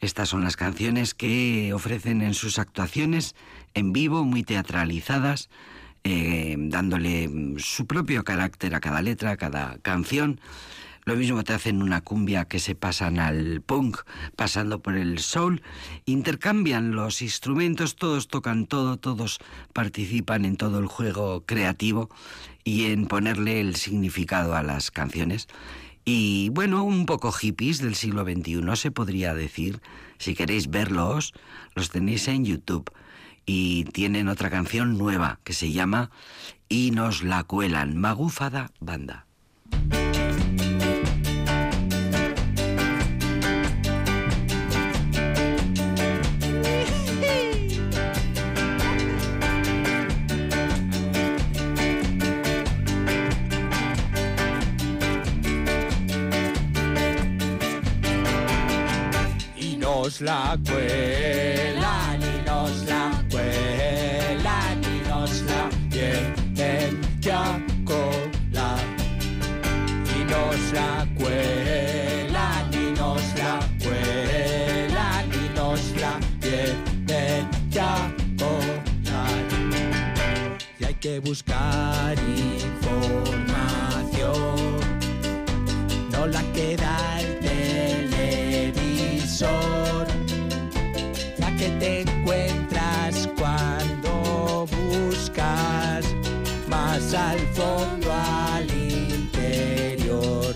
Estas 0.00 0.30
son 0.30 0.42
las 0.42 0.56
canciones 0.56 1.14
que 1.14 1.72
ofrecen 1.72 2.20
en 2.20 2.34
sus 2.34 2.58
actuaciones 2.58 3.36
en 3.74 3.92
vivo, 3.92 4.24
muy 4.24 4.42
teatralizadas, 4.42 5.50
eh, 6.02 6.56
dándole 6.58 7.28
mm, 7.28 7.58
su 7.58 7.86
propio 7.86 8.24
carácter 8.24 8.74
a 8.74 8.80
cada 8.80 9.02
letra, 9.02 9.30
a 9.32 9.36
cada 9.36 9.78
canción 9.82 10.40
lo 11.10 11.16
mismo 11.16 11.42
te 11.42 11.52
hacen 11.52 11.82
una 11.82 12.02
cumbia 12.02 12.44
que 12.44 12.60
se 12.60 12.76
pasan 12.76 13.18
al 13.18 13.62
punk, 13.62 13.98
pasando 14.36 14.80
por 14.80 14.94
el 14.94 15.18
soul. 15.18 15.60
Intercambian 16.04 16.92
los 16.92 17.20
instrumentos, 17.20 17.96
todos 17.96 18.28
tocan 18.28 18.66
todo, 18.66 18.96
todos 18.96 19.40
participan 19.72 20.44
en 20.44 20.56
todo 20.56 20.78
el 20.78 20.86
juego 20.86 21.44
creativo 21.44 22.10
y 22.62 22.92
en 22.92 23.06
ponerle 23.06 23.60
el 23.60 23.74
significado 23.74 24.54
a 24.54 24.62
las 24.62 24.92
canciones. 24.92 25.48
Y 26.04 26.50
bueno, 26.50 26.84
un 26.84 27.06
poco 27.06 27.32
hippies 27.32 27.78
del 27.78 27.96
siglo 27.96 28.22
XXI 28.22 28.76
se 28.76 28.92
podría 28.92 29.34
decir. 29.34 29.80
Si 30.18 30.36
queréis 30.36 30.70
verlos, 30.70 31.32
los 31.74 31.90
tenéis 31.90 32.28
en 32.28 32.44
YouTube. 32.44 32.88
Y 33.44 33.82
tienen 33.86 34.28
otra 34.28 34.48
canción 34.48 34.96
nueva 34.96 35.40
que 35.42 35.54
se 35.54 35.72
llama 35.72 36.12
Y 36.68 36.92
nos 36.92 37.24
la 37.24 37.42
cuelan, 37.42 37.96
Magufada 37.96 38.70
Banda. 38.78 39.26
La 60.20 60.58
cuelan 60.66 62.20
y 62.20 62.42
nos 62.46 62.84
la 62.84 63.10
cuelan 63.30 64.82
y 64.84 65.00
nos 65.08 65.42
la 65.42 65.70
vienen 65.88 67.00
ya 67.20 67.58
cola 67.84 68.76
y 70.14 70.24
nos 70.24 70.72
la 70.72 71.06
cuelan 71.16 72.74
y 72.74 72.92
nos 72.98 73.22
la 73.38 73.60
cuelan 73.82 75.30
y 75.32 75.48
nos 75.54 75.80
la 75.96 76.18
vienen 76.40 77.48
ya 77.70 78.12
cola 78.38 79.24
y 80.78 80.84
hay 80.84 80.94
que 80.94 81.20
buscar 81.20 82.18
información 82.28 83.00
no 86.12 86.26
la 86.26 86.42
queda 86.52 87.20
al 97.14 97.38
fondo, 97.54 98.12
al 98.12 98.70
interior. 98.70 100.54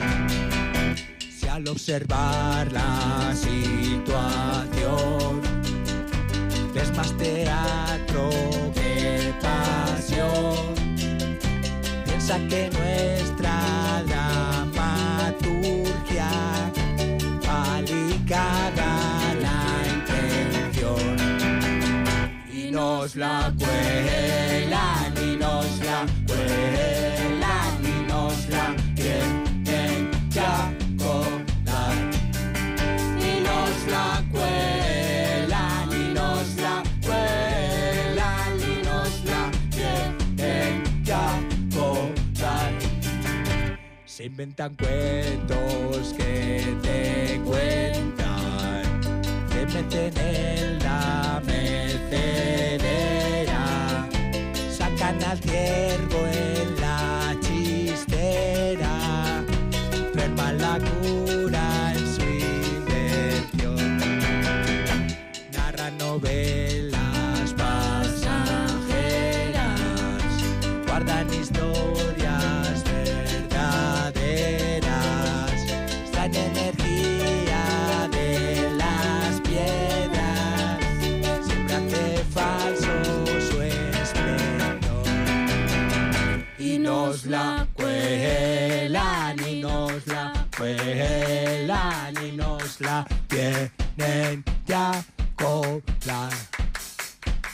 Si 1.19 1.49
al 1.49 1.67
observar 1.69 2.71
la 2.73 3.35
situación 3.35 5.41
ves 6.73 6.97
más 6.97 7.13
teatro 7.17 8.31
que 8.75 9.35
pasión, 9.43 10.75
piensa 12.05 12.39
que 12.49 12.71
nuestra 12.71 14.05
dramaturgia 14.07 16.31
alicara 17.49 19.05
nos 22.75 23.17
la 23.17 23.53
cuelan 23.57 24.05
y 24.53 24.71
nos 24.71 24.94
Inventan 44.25 44.75
cuentos 44.77 46.15
que 46.17 46.65
te 46.83 47.41
cuentan, 47.45 49.01
te 49.51 49.67
meten 49.67 50.17
en 50.17 50.79
la 50.79 51.43
sacan 54.71 55.23
al 55.25 55.39
ciervo 55.41 56.27
en 56.33 56.81
la 56.81 57.37
chistera, 57.43 59.45
ferman 60.15 60.59
la 60.59 60.79
cura 60.79 61.93
en 61.93 62.15
su 62.15 62.23
invención, 63.61 65.07
narran 65.53 65.99
novelas 65.99 66.84
nos 87.15 87.27
la 87.27 87.67
cuelan 87.75 89.39
y 89.49 89.61
nos 89.61 90.05
la 90.09 90.33
cuelan 90.57 92.15
y 92.21 92.33
nos 92.33 92.81
la 92.81 93.07
tienen 93.29 94.45
ya 94.67 94.91
cola. 95.37 96.29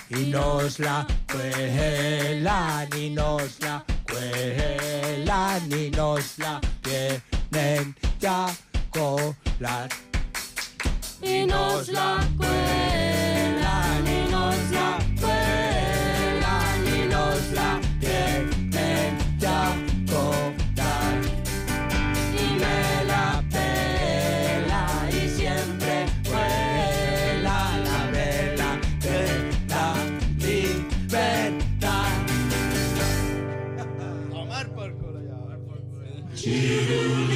Y 0.08 0.30
nos 0.30 0.78
la 0.78 1.06
cuelan 1.30 2.88
y 2.96 3.10
nos 3.10 3.60
la 3.60 3.84
cuelan 4.08 5.72
y 5.72 5.90
nos 5.90 6.38
la 6.38 6.60
tienen 6.80 7.94
ya 8.18 8.46
colar. 8.88 9.90
Y 11.20 11.44
nos 11.44 11.88
la 11.88 12.26
cuelan, 12.38 13.09
to 36.42 37.29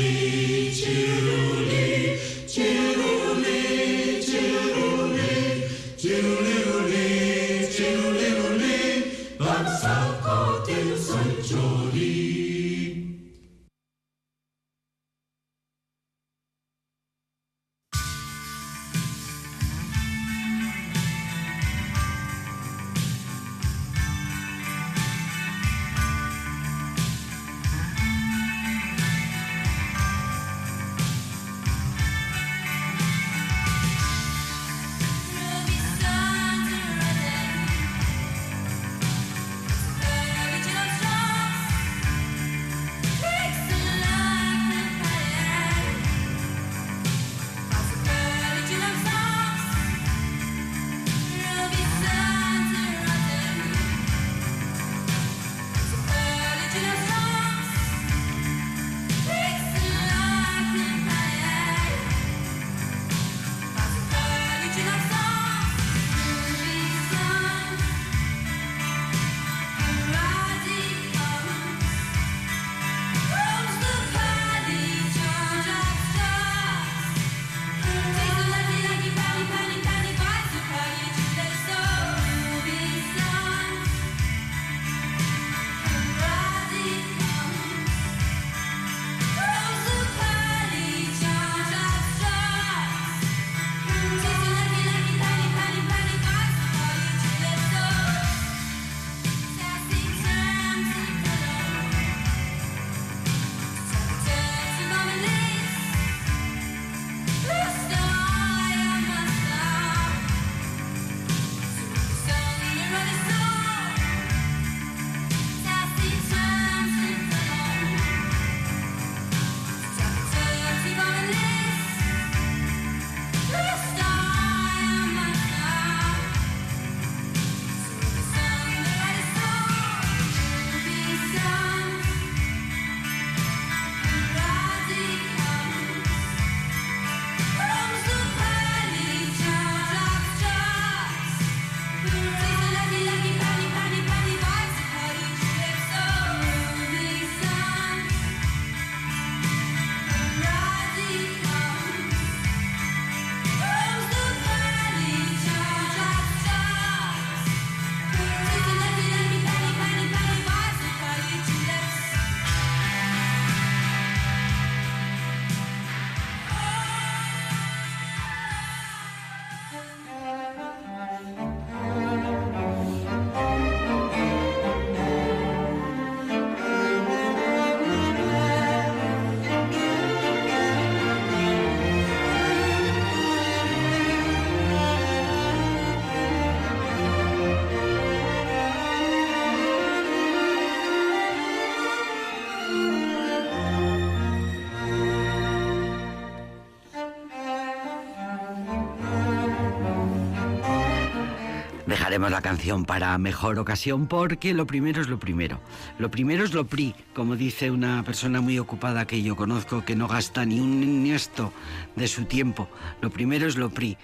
Dejaremos 202.15 202.31
la 202.31 202.43
canción 202.43 202.85
para 202.85 203.19
mejor 203.19 203.59
ocasión 203.59 204.07
porque 204.07 204.55
lo 204.55 204.69
primero 204.69 205.01
es 205.01 205.09
lo 205.09 205.19
primero. 205.19 205.59
Lo 205.99 206.13
primero 206.13 206.45
es 206.45 206.55
lo 206.55 206.65
PRI, 206.65 206.95
como 207.13 207.35
dice 207.35 207.73
una 207.73 208.05
persona 208.05 208.41
muy 208.41 208.57
ocupada 208.61 209.05
que 209.05 209.21
yo 209.21 209.35
conozco 209.35 209.85
que 209.85 209.97
no 209.97 210.07
gasta 210.07 210.45
ni 210.45 210.61
un 210.61 211.03
niesto 211.03 211.53
de 211.97 212.07
su 212.07 212.27
tiempo. 212.27 212.69
Lo 213.01 213.11
primero 213.11 213.49
es 213.49 213.57
lo 213.57 213.71
PRI. 213.71 213.99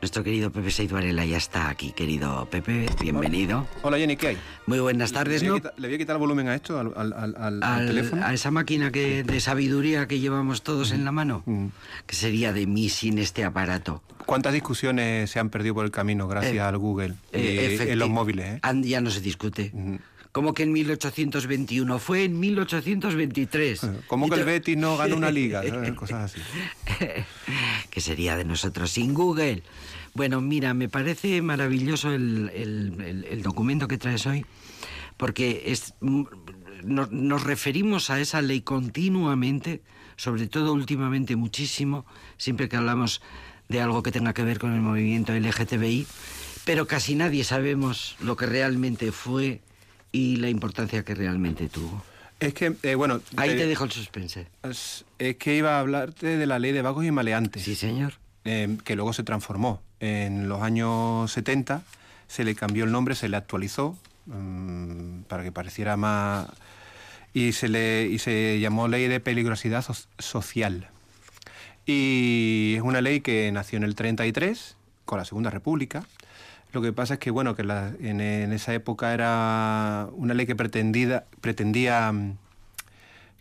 Nuestro 0.00 0.22
querido 0.22 0.52
Pepe 0.52 0.70
Seiz 0.70 0.92
Varela 0.92 1.24
ya 1.24 1.36
está 1.38 1.68
aquí, 1.68 1.90
querido 1.90 2.46
Pepe, 2.48 2.86
bienvenido. 3.00 3.66
Hola 3.82 3.98
Jenny, 3.98 4.16
¿qué 4.16 4.28
hay? 4.28 4.38
Muy 4.66 4.78
buenas 4.78 5.10
tardes, 5.10 5.42
¿Le 5.42 5.50
voy, 5.50 5.58
a 5.58 5.60
quitar, 5.60 5.74
le 5.76 5.88
voy 5.88 5.94
a 5.96 5.98
quitar 5.98 6.14
el 6.14 6.20
volumen 6.20 6.46
a 6.46 6.54
esto, 6.54 6.78
al, 6.78 6.92
al- 6.94 7.12
al- 7.12 7.34
al- 7.36 7.36
al 7.36 7.62
Al- 7.64 7.86
teléfono. 7.88 8.24
a 8.24 8.32
esa 8.32 8.52
máquina 8.52 8.92
que, 8.92 9.24
de 9.24 9.40
sabiduría 9.40 10.06
que 10.06 10.20
llevamos 10.20 10.62
todos 10.62 10.92
en 10.92 11.04
la 11.04 11.10
mano, 11.10 11.42
que 12.06 12.14
sería 12.14 12.52
de 12.52 12.68
mí 12.68 12.88
sin 12.90 13.18
este 13.18 13.44
aparato. 13.44 14.00
¿Cuántas 14.24 14.52
discusiones 14.52 15.30
se 15.32 15.40
han 15.40 15.50
perdido 15.50 15.74
por 15.74 15.84
el 15.84 15.90
camino 15.90 16.28
gracias 16.28 16.54
Eh, 16.54 16.60
al 16.60 16.78
Google 16.78 17.14
y 17.32 17.36
Eh, 17.38 17.92
en 17.92 17.98
los 17.98 18.08
móviles? 18.08 18.60
¿eh? 18.62 18.80
Ya 18.82 19.00
no 19.00 19.10
se 19.10 19.20
discute. 19.20 19.72
Ujú. 19.74 19.98
Como 20.32 20.52
que 20.54 20.62
en 20.62 20.72
1821 20.72 21.98
fue 21.98 22.24
en 22.24 22.38
1823. 22.38 23.80
¿Cómo 24.06 24.26
Y 24.26 24.30
que 24.30 24.36
el 24.36 24.44
Betis 24.44 24.76
no 24.76 24.96
ganó 24.96 25.16
una 25.16 25.30
liga? 25.30 25.62
Cosas 25.96 26.32
así. 26.36 26.40
que 27.90 28.00
sería 28.00 28.36
de 28.36 28.44
nosotros 28.44 28.90
sin 28.90 29.14
Google. 29.14 29.62
Bueno, 30.14 30.40
mira, 30.40 30.74
me 30.74 30.88
parece 30.88 31.40
maravilloso 31.42 32.12
el, 32.12 32.50
el- 32.54 33.00
el- 33.00 33.24
el 33.24 33.42
documento 33.42 33.88
que 33.88 33.98
traes 33.98 34.26
hoy, 34.26 34.44
porque 35.16 35.64
es, 35.66 35.94
mm, 36.00 36.24
nos, 36.84 37.10
nos 37.12 37.44
referimos 37.44 38.10
a 38.10 38.20
esa 38.20 38.42
ley 38.42 38.60
continuamente, 38.60 39.82
sobre 40.16 40.46
todo 40.46 40.72
últimamente 40.72 41.36
muchísimo, 41.36 42.04
siempre 42.36 42.68
que 42.68 42.76
hablamos 42.76 43.22
de 43.68 43.80
algo 43.80 44.02
que 44.02 44.12
tenga 44.12 44.32
que 44.34 44.42
ver 44.42 44.58
con 44.58 44.72
el 44.74 44.80
movimiento 44.80 45.32
LGTBI, 45.32 46.06
pero 46.64 46.86
casi 46.86 47.14
nadie 47.14 47.44
sabemos 47.44 48.16
lo 48.20 48.36
que 48.36 48.46
realmente 48.46 49.12
fue 49.12 49.60
y 50.12 50.36
la 50.36 50.48
importancia 50.48 51.04
que 51.04 51.14
realmente 51.14 51.68
tuvo. 51.68 52.02
Es 52.40 52.54
que, 52.54 52.74
eh, 52.84 52.94
bueno... 52.94 53.20
Ahí 53.36 53.50
te- 53.50 53.56
te 53.56 53.66
dejo 53.66 53.84
el 53.84 53.90
suspense. 53.92 54.46
Es, 54.62 55.04
es 55.18 55.36
que 55.36 55.56
iba 55.56 55.76
a 55.76 55.80
hablarte 55.80 56.36
de 56.36 56.46
la 56.46 56.58
ley 56.58 56.72
de 56.72 56.82
vagos 56.82 57.04
y 57.04 57.10
maleantes. 57.10 57.62
Sí, 57.64 57.74
señor. 57.74 58.14
eh, 58.44 58.76
que 58.84 58.94
luego 58.96 59.12
se 59.12 59.22
transformó. 59.24 59.82
En 60.00 60.48
los 60.48 60.62
años 60.62 61.30
70 61.32 61.82
se 62.28 62.44
le 62.44 62.54
cambió 62.54 62.84
el 62.84 62.92
nombre, 62.92 63.14
se 63.16 63.28
le 63.28 63.36
actualizó 63.36 63.98
mm, 64.26 65.22
para 65.22 65.42
que 65.42 65.50
pareciera 65.52 65.96
más... 65.96 66.46
Y 67.34 67.52
se, 67.52 67.68
le, 67.68 68.06
y 68.06 68.18
se 68.18 68.58
llamó 68.60 68.88
Ley 68.88 69.06
de 69.08 69.20
Peligrosidad 69.20 69.82
So- 69.84 69.94
Social. 70.18 70.88
Y 71.86 72.74
es 72.76 72.82
una 72.82 73.00
ley 73.00 73.20
que 73.20 73.50
nació 73.52 73.76
en 73.78 73.84
el 73.84 73.94
33, 73.94 74.76
con 75.04 75.18
la 75.18 75.24
Segunda 75.24 75.50
República. 75.50 76.04
Lo 76.72 76.82
que 76.82 76.92
pasa 76.92 77.14
es 77.14 77.20
que, 77.20 77.30
bueno, 77.30 77.54
que 77.54 77.64
la- 77.64 77.92
en, 78.00 78.20
esa 78.52 78.74
época 78.74 79.14
era 79.14 80.08
una 80.12 80.34
ley 80.34 80.46
que 80.46 80.54
pretendía, 80.56 81.24
pretendía 81.40 82.12
mm, 82.12 82.36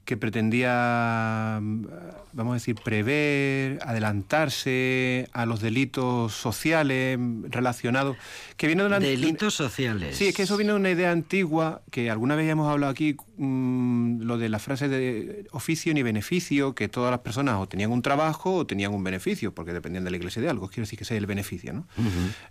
que 0.08 0.16
pretendía, 0.16 1.60
mm, 1.62 1.86
vamos 2.32 2.52
a 2.52 2.54
decir, 2.54 2.76
prever, 2.82 3.78
adelantarse 3.82 5.28
a 5.34 5.46
los 5.46 5.60
delitos 5.60 6.34
sociales 6.34 7.20
mm, 7.20 7.48
relacionados, 7.50 8.16
que 8.56 8.68
viene 8.68 8.84
de 8.84 8.88
una... 8.88 9.00
Delitos 9.00 9.54
sociales. 9.54 10.16
Sí, 10.16 10.28
es 10.28 10.34
que 10.34 10.44
eso 10.44 10.56
viene 10.56 10.72
de 10.72 10.80
una 10.80 10.92
idea 10.92 11.12
antigua, 11.12 11.82
que 11.92 12.10
alguna 12.10 12.36
vez 12.36 12.46
ya 12.46 12.54
hemos 12.54 12.72
hablado 12.72 12.90
aquí, 12.90 13.18
mm, 13.36 14.22
lo 14.22 14.38
de 14.38 14.48
la 14.48 14.60
frase 14.60 14.88
de 14.88 15.46
oficio 15.52 15.94
ni 15.94 16.04
beneficio, 16.04 16.74
que 16.74 16.88
todas 16.88 17.12
las 17.12 17.20
personas 17.20 17.58
o 17.60 17.68
tenían 17.68 17.92
un 17.92 18.02
trabajo 18.02 18.56
o 18.56 18.66
tenían 18.66 18.94
un 18.94 19.04
beneficio, 19.04 19.54
porque 19.54 19.74
dependían 19.74 20.06
de 20.06 20.12
la 20.12 20.16
iglesia 20.16 20.42
de 20.42 20.48
algo, 20.48 20.70
quiero 20.70 20.84
decir 20.84 20.98
que 20.98 21.04
es 21.04 21.12
el 21.12 21.26
beneficio, 21.26 21.74
¿no? 21.74 21.86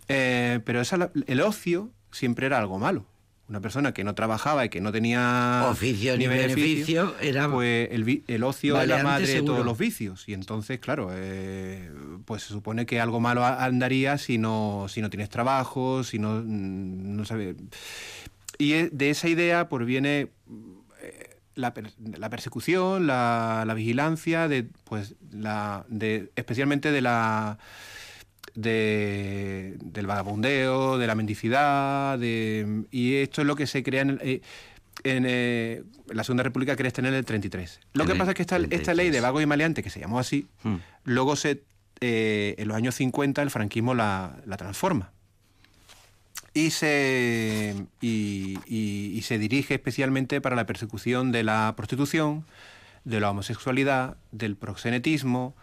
Eh, 0.09 0.61
pero 0.63 0.83
esa, 0.83 1.11
el 1.27 1.41
ocio 1.41 1.91
siempre 2.13 2.45
era 2.45 2.59
algo 2.59 2.79
malo. 2.79 3.07
Una 3.49 3.61
persona 3.61 3.93
que 3.93 4.03
no 4.03 4.15
trabajaba 4.17 4.65
y 4.65 4.69
que 4.71 4.81
no 4.81 4.91
tenía 4.91 5.67
Oficio 5.71 6.17
ni 6.17 6.25
beneficio 6.27 7.15
era 7.21 7.49
pues 7.49 7.89
el, 7.93 8.43
ocio 8.43 8.75
es 8.83 8.89
la 8.89 8.97
madre 9.05 9.27
de 9.27 9.43
todos 9.47 9.65
los 9.65 9.79
vicios. 9.79 10.29
Y 10.29 10.33
entonces 10.35 10.81
claro 10.81 11.11
eh, 11.13 11.91
pues 12.25 12.43
se 12.43 12.49
supone 12.49 12.87
que 12.87 13.01
algo 13.01 13.21
malo 13.21 13.45
andaría 13.45 14.19
si 14.19 14.39
no 14.39 14.87
si 14.89 15.01
no 15.01 15.11
tienes 15.11 15.29
trabajo 15.31 16.03
si 16.03 16.19
no 16.19 16.43
mm, 16.45 17.17
no 17.17 17.25
sabes 17.25 17.55
y 18.59 18.73
e- 18.73 18.91
de 18.91 19.11
esa 19.11 19.29
idea 19.29 19.69
pues 19.69 19.87
viene 19.87 20.29
eh, 21.03 21.37
la, 21.55 21.73
per- 21.73 21.93
la 22.19 22.29
persecución 22.31 23.07
la, 23.07 23.63
la 23.65 23.75
vigilancia 23.75 24.49
de 24.49 24.67
pues 24.85 25.15
la 25.31 25.85
de 25.89 26.31
especialmente 26.35 26.91
de 26.91 27.01
la 27.01 27.59
de, 28.57 29.77
del 29.81 30.07
vagabundeo, 30.07 30.99
de 30.99 31.07
la 31.07 31.15
mendicidad, 31.15 32.19
de, 32.19 32.85
y 32.91 33.15
esto 33.17 33.43
es 33.43 33.47
lo 33.47 33.55
que 33.55 33.67
se 33.67 33.83
crea 33.83 34.03
en, 34.03 34.19
eh, 34.23 34.41
en, 35.05 35.25
eh, 35.29 35.83
la 36.09 36.25
Segunda 36.25 36.43
República 36.43 36.75
crea 36.75 36.89
este 36.89 37.01
en 37.03 37.07
el 37.07 37.25
33. 37.25 37.81
Lo 37.93 38.07
que 38.07 38.15
pasa 38.17 38.33
es 38.33 38.35
que 38.35 38.43
esta, 38.43 38.57
esta 38.57 38.69
33. 38.69 38.97
ley 38.97 39.11
de 39.11 39.21
vago 39.21 39.41
y 39.41 39.47
maleante, 39.47 39.83
que 39.83 39.91
se 39.91 40.01
llamó 40.01 40.19
así, 40.19 40.47
Mm. 40.65 40.77
luego 41.05 41.37
se, 41.37 41.63
eh, 42.01 42.55
en 42.59 42.69
los 42.69 42.77
años 42.77 42.95
50 42.97 43.43
el 43.43 43.51
franquismo 43.51 43.95
la, 43.95 44.37
la 44.47 44.57
transforma. 44.57 45.13
Y 46.55 46.71
se, 46.71 47.75
y, 48.01 48.59
y- 48.67 49.13
y 49.15 49.23
se 49.23 49.39
dirige 49.39 49.75
especialmente 49.75 50.41
para 50.41 50.57
la 50.57 50.65
persecución 50.65 51.31
de 51.31 51.43
la 51.45 51.75
prostitución, 51.77 52.47
de 53.05 53.21
la 53.21 53.31
homosexualidad, 53.31 54.17
del 54.33 54.57
proxenetismo 54.57 55.55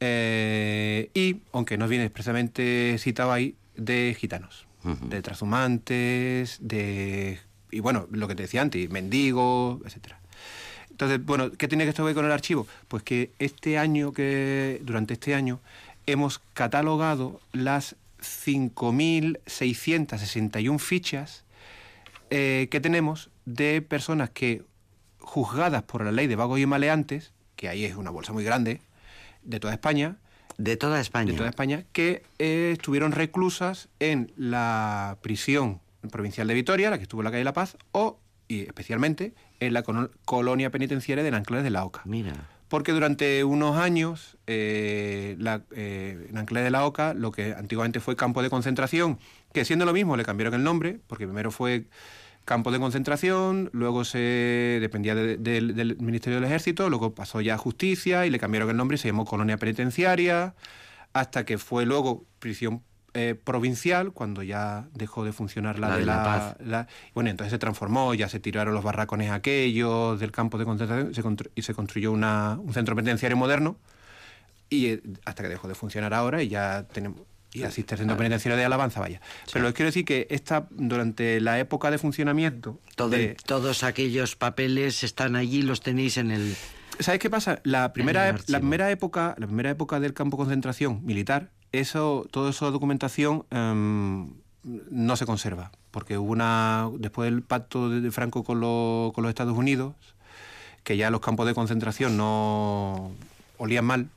eh, 0.00 1.10
y, 1.14 1.36
aunque 1.52 1.78
no 1.78 1.88
viene 1.88 2.04
expresamente 2.04 2.96
citado 2.98 3.32
ahí, 3.32 3.54
de 3.76 4.14
gitanos, 4.18 4.66
de 5.08 5.22
transhumantes, 5.22 6.58
de... 6.60 7.38
y 7.70 7.80
bueno, 7.80 8.06
lo 8.10 8.28
que 8.28 8.34
te 8.34 8.42
decía 8.42 8.60
antes, 8.60 8.90
mendigos, 8.90 9.80
etcétera. 9.84 10.20
Entonces, 10.90 11.24
bueno, 11.24 11.50
¿qué 11.52 11.66
tiene 11.66 11.84
que 11.84 11.90
esto 11.90 12.04
ver 12.04 12.14
con 12.14 12.26
el 12.26 12.32
archivo? 12.32 12.66
Pues 12.86 13.02
que 13.02 13.30
este 13.38 13.78
año, 13.78 14.12
que 14.12 14.82
durante 14.84 15.14
este 15.14 15.34
año, 15.34 15.60
hemos 16.06 16.40
catalogado 16.52 17.40
las 17.52 17.96
5.661 18.20 20.78
fichas 20.78 21.44
eh, 22.30 22.68
que 22.70 22.80
tenemos 22.80 23.30
de 23.44 23.82
personas 23.82 24.30
que, 24.30 24.62
juzgadas 25.18 25.82
por 25.82 26.02
la 26.04 26.12
ley 26.12 26.26
de 26.26 26.36
vagos 26.36 26.60
y 26.60 26.66
maleantes, 26.66 27.32
que 27.56 27.68
ahí 27.68 27.84
es 27.84 27.96
una 27.96 28.10
bolsa 28.10 28.32
muy 28.32 28.44
grande, 28.44 28.80
de 29.44 29.60
toda 29.60 29.72
España, 29.72 30.16
De 30.58 30.76
toda 30.76 31.00
España. 31.00 31.32
de 31.32 31.36
toda 31.38 31.48
España, 31.48 31.84
que 31.92 32.22
eh, 32.38 32.70
estuvieron 32.72 33.12
reclusas 33.12 33.88
en 34.00 34.32
la 34.36 35.18
prisión 35.22 35.80
provincial 36.10 36.46
de 36.48 36.54
Vitoria, 36.54 36.90
la 36.90 36.96
que 36.98 37.02
estuvo 37.04 37.20
en 37.22 37.24
la 37.26 37.30
calle 37.30 37.44
La 37.44 37.52
Paz, 37.52 37.76
o, 37.92 38.18
y 38.48 38.60
especialmente, 38.62 39.34
en 39.60 39.72
la 39.72 39.82
colo- 39.82 40.10
colonia 40.24 40.70
penitenciaria 40.70 41.24
de 41.24 41.30
Nanclares 41.30 41.64
de 41.64 41.70
la 41.70 41.84
Oca. 41.84 42.02
Mira. 42.04 42.32
Porque 42.68 42.92
durante 42.92 43.44
unos 43.44 43.76
años, 43.76 44.36
eh, 44.46 45.36
la, 45.38 45.62
eh, 45.74 46.28
de 46.30 46.70
la 46.70 46.84
Oca, 46.86 47.14
lo 47.14 47.30
que 47.30 47.54
antiguamente 47.54 48.00
fue 48.00 48.16
campo 48.16 48.42
de 48.42 48.50
concentración, 48.50 49.18
que 49.52 49.64
siendo 49.64 49.84
lo 49.84 49.92
mismo 49.92 50.16
le 50.16 50.24
cambiaron 50.24 50.54
el 50.54 50.64
nombre, 50.64 50.98
porque 51.06 51.26
primero 51.26 51.50
fue 51.50 51.84
campo 52.44 52.70
de 52.70 52.78
concentración, 52.78 53.70
luego 53.72 54.04
se 54.04 54.78
dependía 54.80 55.14
de- 55.14 55.36
del- 55.38 55.74
del 55.74 55.96
Ministerio 55.98 56.36
del 56.40 56.44
Ejército, 56.44 56.88
luego 56.90 57.14
pasó 57.14 57.40
ya 57.40 57.54
a 57.54 57.58
Justicia 57.58 58.26
y 58.26 58.30
le 58.30 58.38
cambiaron 58.38 58.68
el 58.70 58.76
nombre 58.76 58.96
y 58.96 58.98
se 58.98 59.08
llamó 59.08 59.24
Colonia 59.24 59.56
Penitenciaria, 59.56 60.54
hasta 61.12 61.44
que 61.44 61.58
fue 61.58 61.86
luego 61.86 62.24
prisión 62.38 62.82
eh, 63.16 63.36
provincial, 63.36 64.10
cuando 64.10 64.42
ya 64.42 64.88
dejó 64.92 65.24
de 65.24 65.32
funcionar 65.32 65.78
la, 65.78 65.90
La 65.90 65.94
de 65.94 66.00
de 66.00 66.06
La 66.06 66.16
la, 66.16 66.24
Paz. 66.24 66.56
la- 66.58 66.88
bueno, 67.14 67.30
entonces 67.30 67.52
se 67.52 67.58
transformó, 67.58 68.12
ya 68.12 68.28
se 68.28 68.40
tiraron 68.40 68.74
los 68.74 68.82
barracones 68.82 69.30
aquellos 69.30 70.18
del 70.18 70.32
campo 70.32 70.58
de 70.58 70.64
concentración 70.64 71.14
se 71.14 71.22
constru- 71.22 71.50
y 71.54 71.62
se 71.62 71.74
construyó 71.74 72.10
una- 72.10 72.58
un 72.60 72.74
centro 72.74 72.96
penitenciario 72.96 73.36
moderno 73.36 73.76
y 74.68 74.86
eh, 74.86 75.02
hasta 75.24 75.44
que 75.44 75.48
dejó 75.48 75.68
de 75.68 75.76
funcionar 75.76 76.12
ahora 76.12 76.42
y 76.42 76.48
ya 76.48 76.88
tenemos 76.92 77.20
y 77.54 77.62
asiste 77.62 77.94
el 77.94 78.00
centro 78.00 78.16
penitenciario 78.16 78.58
de 78.58 78.64
Alabanza, 78.64 79.00
vaya. 79.00 79.20
Pero 79.52 79.64
les 79.64 79.74
quiero 79.74 79.86
decir 79.88 80.04
que 80.04 80.26
esta, 80.28 80.66
durante 80.70 81.40
la 81.40 81.58
época 81.60 81.90
de 81.90 81.98
funcionamiento... 81.98 82.78
Todo- 82.96 83.10
de- 83.10 83.36
Todos 83.46 83.84
aquellos 83.84 84.34
papeles 84.36 85.04
están 85.04 85.36
allí, 85.36 85.62
los 85.62 85.80
tenéis 85.80 86.16
en 86.16 86.30
el... 86.32 86.56
¿Sabes 86.98 87.20
qué 87.20 87.30
pasa? 87.30 87.60
La 87.64 87.92
primera, 87.92 88.36
la 88.48 88.58
primera 88.58 88.90
época, 88.90 89.34
la 89.38 89.46
primera 89.46 89.70
época 89.70 90.00
del 90.00 90.14
campo 90.14 90.36
de 90.36 90.42
concentración 90.44 91.04
militar, 91.06 91.50
eso, 91.72 92.26
toda 92.30 92.50
esa 92.50 92.66
documentación 92.70 93.44
em, 93.50 94.30
no 94.90 95.16
se 95.16 95.24
conserva, 95.26 95.70
porque 95.90 96.18
hubo 96.18 96.30
una 96.32 96.88
después 96.98 97.30
del 97.30 97.42
pacto 97.42 97.88
de, 97.88 98.10
Franco 98.10 98.42
con, 98.44 98.60
lo- 98.60 99.12
con 99.14 99.22
los 99.22 99.28
Estados 99.30 99.56
Unidos, 99.56 99.94
que 100.84 100.96
ya 100.96 101.10
los 101.10 101.20
campos 101.20 101.46
de 101.46 101.54
concentración 101.54 102.16
no 102.16 103.10
olían 103.58 103.84
mal 103.84 104.08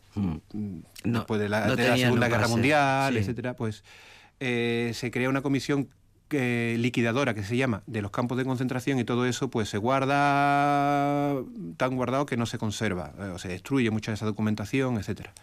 No, 0.53 1.19
después 1.19 1.39
de 1.39 1.49
la, 1.49 1.67
no 1.67 1.75
de 1.75 1.87
la 1.87 1.97
Segunda 1.97 2.25
un 2.27 2.31
Guerra 2.31 2.47
Mundial, 2.47 3.13
sí. 3.13 3.19
etcétera, 3.19 3.55
pues 3.55 3.83
eh, 4.39 4.91
se 4.93 5.11
crea 5.11 5.29
una 5.29 5.41
comisión 5.41 5.89
eh, 6.31 6.75
liquidadora 6.79 7.33
que 7.33 7.43
se 7.43 7.55
llama 7.55 7.83
de 7.87 8.01
los 8.01 8.11
campos 8.11 8.37
de 8.37 8.43
concentración 8.45 8.99
y 8.99 9.03
todo 9.05 9.25
eso 9.25 9.49
pues 9.49 9.69
se 9.69 9.77
guarda 9.77 11.41
tan 11.77 11.95
guardado 11.95 12.25
que 12.25 12.37
no 12.37 12.45
se 12.45 12.57
conserva 12.57 13.13
eh, 13.19 13.21
o 13.33 13.39
se 13.39 13.47
destruye 13.47 13.89
mucha 13.91 14.11
de 14.11 14.15
esa 14.15 14.25
documentación, 14.25 14.97
etcétera. 14.97 15.33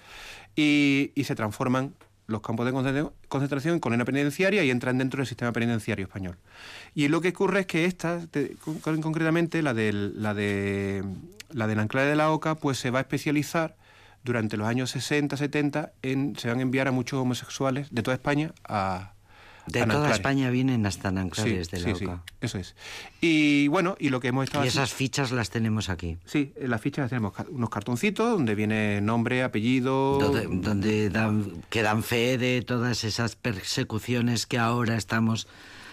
Y, 0.56 1.10
y 1.14 1.24
se 1.24 1.34
transforman 1.34 1.94
los 2.26 2.40
campos 2.40 2.64
de 2.66 2.72
concentra- 2.72 3.10
concentración 3.28 3.74
en 3.74 3.80
colonia 3.80 4.04
penitenciaria 4.04 4.64
y 4.64 4.70
entran 4.70 4.96
dentro 4.98 5.18
del 5.18 5.26
sistema 5.26 5.52
penitenciario 5.52 6.06
español. 6.06 6.36
Y 6.94 7.08
lo 7.08 7.20
que 7.20 7.28
ocurre 7.30 7.60
es 7.60 7.66
que 7.66 7.84
esta, 7.84 8.20
te- 8.30 8.56
con- 8.82 9.00
concretamente 9.02 9.62
la, 9.62 9.74
del- 9.74 10.22
la 10.22 10.32
de 10.34 11.04
la 11.50 11.66
de 11.66 11.80
Anclares 11.80 12.10
de 12.10 12.16
la 12.16 12.30
Oca, 12.30 12.54
pues 12.56 12.78
se 12.78 12.90
va 12.90 12.98
a 12.98 13.02
especializar 13.02 13.76
durante 14.24 14.56
los 14.56 14.66
años 14.66 14.90
60, 14.90 15.36
70, 15.36 15.92
en, 16.02 16.34
se 16.36 16.48
van 16.48 16.58
a 16.58 16.62
enviar 16.62 16.88
a 16.88 16.90
muchos 16.90 17.20
homosexuales 17.20 17.88
de 17.90 18.02
toda 18.02 18.14
España 18.16 18.52
a... 18.66 19.12
De 19.66 19.80
a 19.80 19.84
toda 19.84 19.94
Nanclares. 19.94 20.16
España 20.18 20.50
vienen 20.50 20.84
hasta 20.84 21.08
Sí, 21.08 21.14
Nanclares 21.14 21.70
de 21.70 21.80
la 21.80 21.88
sí, 21.88 21.94
sí, 22.04 22.06
eso 22.42 22.58
es. 22.58 22.74
Y 23.22 23.68
bueno, 23.68 23.96
y 23.98 24.10
lo 24.10 24.20
que 24.20 24.28
hemos 24.28 24.44
estado 24.44 24.62
Y 24.62 24.68
esas 24.68 24.92
fichas 24.92 25.32
las 25.32 25.48
tenemos 25.48 25.88
aquí. 25.88 26.18
Sí, 26.26 26.52
en 26.56 26.68
las 26.68 26.82
fichas 26.82 27.08
tenemos 27.08 27.32
ca- 27.32 27.46
unos 27.48 27.70
cartoncitos 27.70 28.30
donde 28.30 28.54
viene 28.54 29.00
nombre, 29.00 29.42
apellido... 29.42 30.18
Donde, 30.18 30.46
donde 30.68 31.08
dan, 31.08 31.62
que 31.70 31.80
dan 31.80 32.02
fe 32.02 32.36
de 32.36 32.60
todas 32.60 33.04
esas 33.04 33.36
persecuciones 33.36 34.46
que 34.46 34.58
ahora 34.58 34.96
estamos 34.96 35.48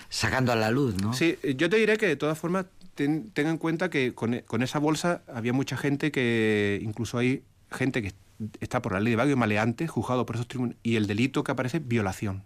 sacando 0.10 0.52
a 0.52 0.58
la 0.58 0.70
luz, 0.70 1.02
¿no? 1.02 1.14
Sí, 1.14 1.38
eh, 1.42 1.56
yo 1.56 1.70
te 1.70 1.78
diré 1.78 1.96
que 1.96 2.08
de 2.08 2.18
todas 2.18 2.38
formas 2.38 2.66
ten, 2.96 3.32
ten 3.32 3.48
en 3.48 3.58
cuenta 3.58 3.90
que 3.90 4.14
con, 4.14 4.40
con 4.48 4.64
esa 4.64 4.80
bolsa 4.80 5.22
había 5.34 5.54
mucha 5.54 5.78
gente 5.78 6.12
que, 6.12 6.78
incluso 6.84 7.18
hay 7.18 7.44
gente 7.72 8.01
que 8.01 8.13
está 8.59 8.82
por 8.82 8.93
la 8.93 8.99
ley 8.99 9.11
de 9.11 9.17
vago 9.17 9.32
y 9.32 9.36
maleante, 9.36 9.88
juzgado 9.88 10.26
por 10.26 10.36
esos 10.36 10.47
tribunales, 10.47 10.78
y 10.84 10.95
el 10.95 11.07
delito 11.07 11.43
que 11.43 11.51
aparece 11.51 11.78
es 11.78 11.88
violación. 11.88 12.43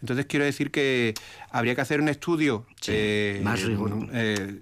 Entonces 0.00 0.26
quiero 0.26 0.44
decir 0.44 0.70
que 0.70 1.14
habría 1.50 1.74
que 1.74 1.80
hacer 1.80 2.00
un 2.00 2.08
estudio 2.08 2.66
Sí, 2.80 2.92
eh, 2.94 3.40
más 3.42 3.62
riguroso. 3.62 4.06
eh, 4.12 4.60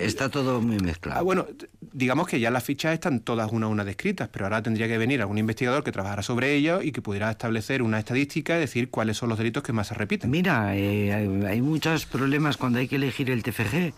Está 0.00 0.28
todo 0.28 0.60
muy 0.60 0.76
Ah, 0.80 0.82
mezclado. 0.82 1.24
bueno, 1.24 1.44
t- 1.44 1.68
digamos 1.92 2.26
que 2.26 2.40
ya 2.40 2.50
las 2.50 2.64
fichas 2.64 2.94
están 2.94 3.20
todas 3.20 3.52
una 3.52 3.66
a 3.66 3.68
una 3.68 3.84
descritas, 3.84 4.28
pero 4.32 4.44
ahora 4.46 4.60
tendría 4.62 4.88
que 4.88 4.98
venir 4.98 5.20
algún 5.20 5.38
investigador 5.38 5.84
que 5.84 5.92
trabajara 5.92 6.22
sobre 6.22 6.54
ello 6.54 6.82
y 6.82 6.90
que 6.90 7.00
pudiera 7.00 7.30
establecer 7.30 7.80
una 7.82 7.98
estadística 8.00 8.56
y 8.56 8.60
decir 8.60 8.90
cuáles 8.90 9.18
son 9.18 9.28
los 9.28 9.38
delitos 9.38 9.62
que 9.62 9.72
más 9.72 9.86
se 9.88 9.94
repiten. 9.94 10.30
Mira, 10.30 10.74
eh, 10.76 11.12
hay, 11.12 11.28
hay 11.46 11.60
muchos 11.62 12.06
problemas 12.06 12.56
cuando 12.56 12.78
hay 12.80 12.88
que 12.88 12.96
elegir 12.96 13.30
el 13.30 13.42
TFG. 13.44 13.92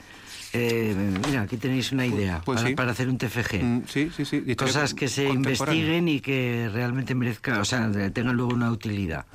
Eh, 0.55 0.95
mira, 1.27 1.43
aquí 1.43 1.57
tenéis 1.59 1.93
una 1.93 2.07
idea 2.07 2.41
Pues 2.45 2.59
para, 2.61 2.69
sí. 2.69 2.75
para 2.75 2.93
hacer 2.93 3.09
un 3.09 3.19
TFG. 3.19 3.63
Mm, 3.63 3.83
sí, 3.87 4.11
sí, 4.17 4.25
sí. 4.25 4.57
Cosas 4.57 4.95
que 4.95 5.09
se 5.09 5.25
investiguen 5.29 6.09
y 6.09 6.21
que 6.21 6.71
realmente 6.73 7.15
merezcan, 7.15 7.61
o 7.61 7.65
sea, 7.65 7.91
tengan 8.13 8.37
luego 8.37 8.55
una 8.55 8.71
utilidad. 8.71 9.27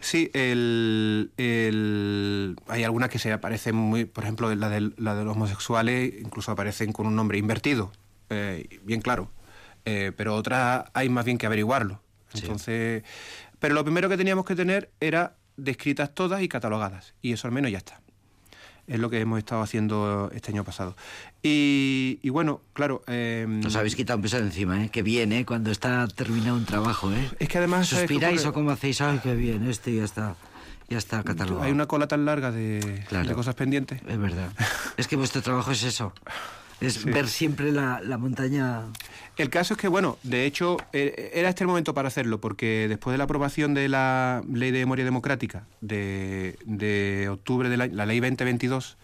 Sí, 0.00 0.30
el, 0.34 1.30
el- 1.36 2.56
hay 2.68 2.84
algunas 2.84 3.08
que 3.08 3.18
se 3.18 3.32
aparecen 3.32 3.74
muy, 3.74 4.04
por 4.04 4.24
ejemplo, 4.24 4.54
la 4.54 4.68
de, 4.68 4.92
la 4.98 5.14
de 5.14 5.24
los 5.24 5.34
homosexuales, 5.36 6.12
incluso 6.20 6.52
aparecen 6.52 6.92
con 6.92 7.06
un 7.06 7.16
nombre 7.16 7.38
invertido, 7.38 7.90
eh, 8.30 8.68
bien 8.84 9.00
claro. 9.00 9.30
Eh, 9.84 10.12
pero 10.16 10.34
otras 10.34 10.84
hay 10.94 11.08
más 11.08 11.24
bien 11.24 11.38
que 11.38 11.46
averiguarlo. 11.46 12.02
Sí. 12.34 12.40
Entonces, 12.42 13.04
pero 13.58 13.74
lo 13.74 13.84
primero 13.84 14.08
que 14.08 14.16
teníamos 14.16 14.44
que 14.44 14.54
tener 14.54 14.90
era 15.00 15.36
descritas 15.56 16.14
todas 16.14 16.42
y 16.42 16.48
catalogadas, 16.48 17.14
y 17.22 17.32
eso 17.32 17.48
al 17.48 17.54
menos 17.54 17.70
ya 17.72 17.78
está. 17.78 18.00
Es 18.86 19.00
lo 19.00 19.10
que 19.10 19.20
hemos 19.20 19.38
estado 19.38 19.62
haciendo 19.62 20.30
este 20.34 20.52
año 20.52 20.62
pasado. 20.64 20.94
Y, 21.42 22.18
y 22.22 22.30
bueno, 22.30 22.60
claro. 22.72 23.02
em, 23.08 23.64
Os 23.64 23.74
habéis 23.76 23.96
quitado 23.96 24.16
un 24.18 24.22
peso 24.22 24.36
de 24.38 24.44
encima, 24.44 24.84
¿eh? 24.84 24.90
Qué 24.90 25.02
bien, 25.02 25.32
¿eh? 25.32 25.44
Cuando 25.44 25.70
está 25.70 26.06
terminado 26.08 26.56
un 26.56 26.64
trabajo, 26.66 27.12
¿eh? 27.12 27.30
Es 27.38 27.48
que 27.48 27.58
además, 27.58 27.88
¿sabes 27.88 28.06
qué 28.06 28.14
¿Suspiráis 28.14 28.44
o 28.46 28.52
cómo 28.52 28.70
hacéis? 28.70 29.00
Ay, 29.00 29.18
qué 29.22 29.34
bien, 29.34 29.68
este 29.68 29.94
ya 29.94 30.04
está, 30.04 30.36
ya 30.88 30.98
está 30.98 31.22
catalogado. 31.24 31.64
hay 31.64 31.72
una 31.72 31.86
cola 31.86 32.06
tan 32.06 32.24
larga 32.24 32.52
de, 32.52 33.04
Claro. 33.08 33.28
de 33.28 33.34
cosas 33.34 33.54
pendientes. 33.56 34.00
Es 34.06 34.18
verdad. 34.18 34.50
es 34.96 35.08
que 35.08 35.16
vuestro 35.16 35.42
trabajo 35.42 35.72
es 35.72 35.82
eso. 35.82 36.12
Es 36.80 37.04
ver 37.04 37.28
siempre 37.28 37.72
la, 37.72 38.00
la 38.02 38.18
montaña... 38.18 38.82
El 39.38 39.50
caso 39.50 39.74
es 39.74 39.80
que, 39.80 39.88
bueno, 39.88 40.18
de 40.22 40.44
hecho, 40.46 40.76
eh, 40.92 41.30
era 41.34 41.48
este 41.48 41.64
el 41.64 41.68
momento 41.68 41.94
para 41.94 42.08
hacerlo, 42.08 42.40
porque 42.40 42.86
después 42.88 43.12
de 43.12 43.18
la 43.18 43.24
aprobación 43.24 43.74
de 43.74 43.88
la 43.88 44.42
Ley 44.50 44.70
de 44.70 44.78
Memoria 44.80 45.04
Democrática 45.04 45.64
de, 45.80 46.58
de 46.64 47.28
octubre 47.30 47.68
de 47.68 47.76
la, 47.76 47.86
la 47.86 48.06
Ley 48.06 48.20
2022, 48.20 48.96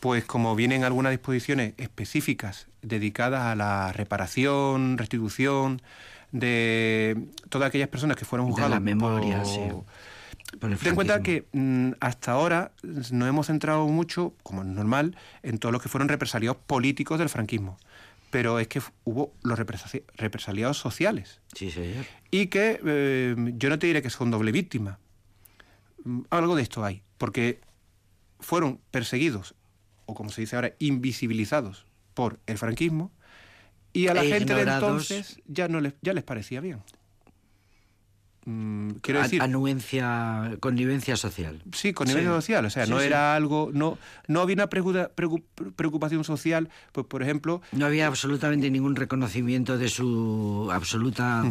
pues 0.00 0.24
como 0.24 0.54
vienen 0.56 0.84
algunas 0.84 1.10
disposiciones 1.12 1.74
específicas 1.78 2.66
dedicadas 2.82 3.42
a 3.42 3.54
la 3.54 3.92
reparación, 3.92 4.98
restitución 4.98 5.80
de 6.32 7.26
todas 7.48 7.68
aquellas 7.68 7.88
personas 7.88 8.16
que 8.16 8.24
fueron 8.24 8.46
De 8.46 8.52
juzgadas 8.52 8.70
la 8.72 8.80
memoria, 8.80 9.38
por- 9.42 9.46
sí. 9.46 9.60
Ten 10.60 10.72
en 10.72 10.94
cuenta 10.94 11.22
que 11.22 11.46
mm, 11.52 11.92
hasta 12.00 12.32
ahora 12.32 12.72
nos 12.82 13.10
hemos 13.10 13.46
centrado 13.48 13.86
mucho, 13.88 14.34
como 14.42 14.62
es 14.62 14.68
normal, 14.68 15.16
en 15.42 15.58
todos 15.58 15.72
los 15.72 15.82
que 15.82 15.88
fueron 15.88 16.08
represaliados 16.08 16.56
políticos 16.66 17.18
del 17.18 17.28
franquismo. 17.28 17.78
Pero 18.30 18.58
es 18.58 18.68
que 18.68 18.80
hubo 19.04 19.32
los 19.42 19.58
represali- 19.58 20.04
represaliados 20.16 20.78
sociales. 20.78 21.40
Sí, 21.54 21.70
señor. 21.70 22.04
Y 22.30 22.46
que 22.46 22.80
eh, 22.84 23.34
yo 23.56 23.68
no 23.70 23.78
te 23.78 23.86
diré 23.86 24.02
que 24.02 24.10
son 24.10 24.30
doble 24.30 24.52
víctima. 24.52 24.98
Mm, 26.04 26.20
Algo 26.30 26.54
de 26.56 26.62
esto 26.62 26.84
hay. 26.84 27.02
Porque 27.18 27.60
fueron 28.40 28.80
perseguidos, 28.90 29.54
o 30.06 30.14
como 30.14 30.30
se 30.30 30.42
dice 30.42 30.56
ahora, 30.56 30.74
invisibilizados 30.78 31.86
por 32.14 32.38
el 32.46 32.58
franquismo. 32.58 33.10
Y 33.92 34.08
a 34.08 34.14
la 34.14 34.24
E 34.24 34.28
gente 34.28 34.54
de 34.54 34.62
entonces 34.62 35.40
ya, 35.46 35.68
no 35.68 35.80
les, 35.80 35.94
ya 36.02 36.12
les 36.12 36.22
parecía 36.24 36.60
bien. 36.60 36.82
Mm, 38.48 38.90
quiero 39.02 39.20
decir, 39.22 39.42
Anuencia, 39.42 40.52
connivencia 40.60 41.16
social. 41.16 41.60
Sí, 41.72 41.92
con 41.92 42.06
nivel 42.06 42.22
Sí. 42.22 42.28
social, 42.28 42.64
o 42.64 42.70
sea, 42.70 42.84
Sí, 42.86 42.90
no 42.92 43.00
sí. 43.00 43.06
era 43.06 43.34
algo, 43.34 43.70
no, 43.72 43.98
no 44.28 44.40
había 44.40 44.54
una 44.54 44.68
preocupa- 44.68 45.10
preocup- 45.16 45.42
preocupación 45.74 46.22
social, 46.22 46.68
pues 46.92 47.06
por 47.06 47.22
ejemplo, 47.24 47.60
No 47.72 47.86
había 47.86 48.06
absolutamente 48.06 48.70
ningún 48.70 48.94
reconocimiento 48.96 49.76
de 49.78 49.88
su 49.88 50.68
absoluta... 50.72 51.42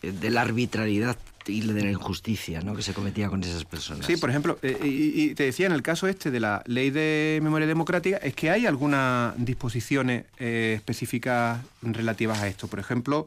de, 0.00 0.10
de 0.12 0.30
la 0.30 0.40
arbitrariedad 0.40 1.16
y 1.46 1.60
de 1.60 1.82
la 1.84 1.90
injusticia 1.90 2.60
¿no? 2.60 2.74
que 2.74 2.82
se 2.82 2.92
cometía 2.94 3.28
con 3.28 3.42
esas 3.44 3.64
personas. 3.64 4.04
sí, 4.06 4.16
por 4.16 4.30
ejemplo, 4.30 4.58
eh, 4.62 4.78
y, 4.82 5.22
y 5.30 5.34
te 5.34 5.44
decía 5.44 5.66
en 5.66 5.72
el 5.72 5.82
caso 5.82 6.06
este 6.08 6.30
de 6.32 6.40
la 6.40 6.62
ley 6.66 6.90
de 6.90 7.38
memoria 7.42 7.66
democrática, 7.68 8.16
es 8.16 8.34
que 8.34 8.48
hay 8.50 8.66
algunas 8.66 9.34
disposiciones 9.36 10.24
eh, 10.38 10.72
específicas 10.76 11.60
relativas 11.82 12.40
a 12.40 12.48
esto. 12.48 12.66
Por 12.68 12.78
ejemplo, 12.80 13.26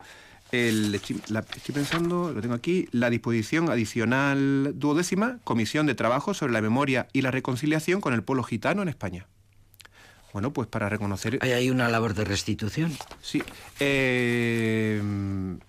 el, 0.55 0.95
estoy, 0.95 1.21
la- 1.29 1.39
estoy 1.55 1.73
pensando, 1.75 2.31
lo 2.33 2.41
tengo 2.41 2.53
aquí, 2.55 2.87
la 2.91 3.09
disposición 3.09 3.69
adicional 3.69 4.73
duodécima, 4.75 5.39
Comisión 5.43 5.85
de 5.85 5.95
Trabajo 5.95 6.33
sobre 6.33 6.53
la 6.53 6.61
Memoria 6.61 7.07
y 7.13 7.21
la 7.21 7.31
Reconciliación 7.31 8.01
con 8.01 8.13
el 8.13 8.23
Pueblo 8.23 8.43
Gitano 8.43 8.81
en 8.81 8.87
España. 8.89 9.27
Bueno, 10.33 10.51
pues 10.51 10.67
para 10.67 10.89
reconocer 10.89 11.39
Hay 11.41 11.53
ahí 11.53 11.69
una 11.69 11.87
labor 11.87 12.13
de 12.13 12.25
restitución. 12.25 12.91
Sí. 13.21 13.41
eh, 13.79 15.01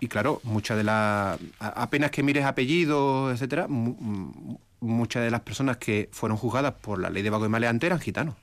y 0.01 0.09
claro, 0.09 0.41
muchas 0.43 0.77
de 0.77 0.83
las. 0.83 1.39
Apenas 1.61 2.11
que 2.11 2.25
mires 2.25 2.45
apellidos, 2.45 3.33
etcétera, 3.33 3.69
mu- 3.69 3.95
mu- 4.01 4.59
muchas 4.81 5.23
de 5.23 5.31
las 5.31 5.43
personas 5.43 5.77
que 5.77 6.09
fueron 6.13 6.37
juzgadas 6.37 6.75
por 6.75 6.99
la 6.99 7.11
ley 7.11 7.23
de 7.23 7.31
vago 7.31 7.47
y 7.47 7.49
maleante 7.49 7.87
eran 7.87 8.01
gitanos. 8.01 8.35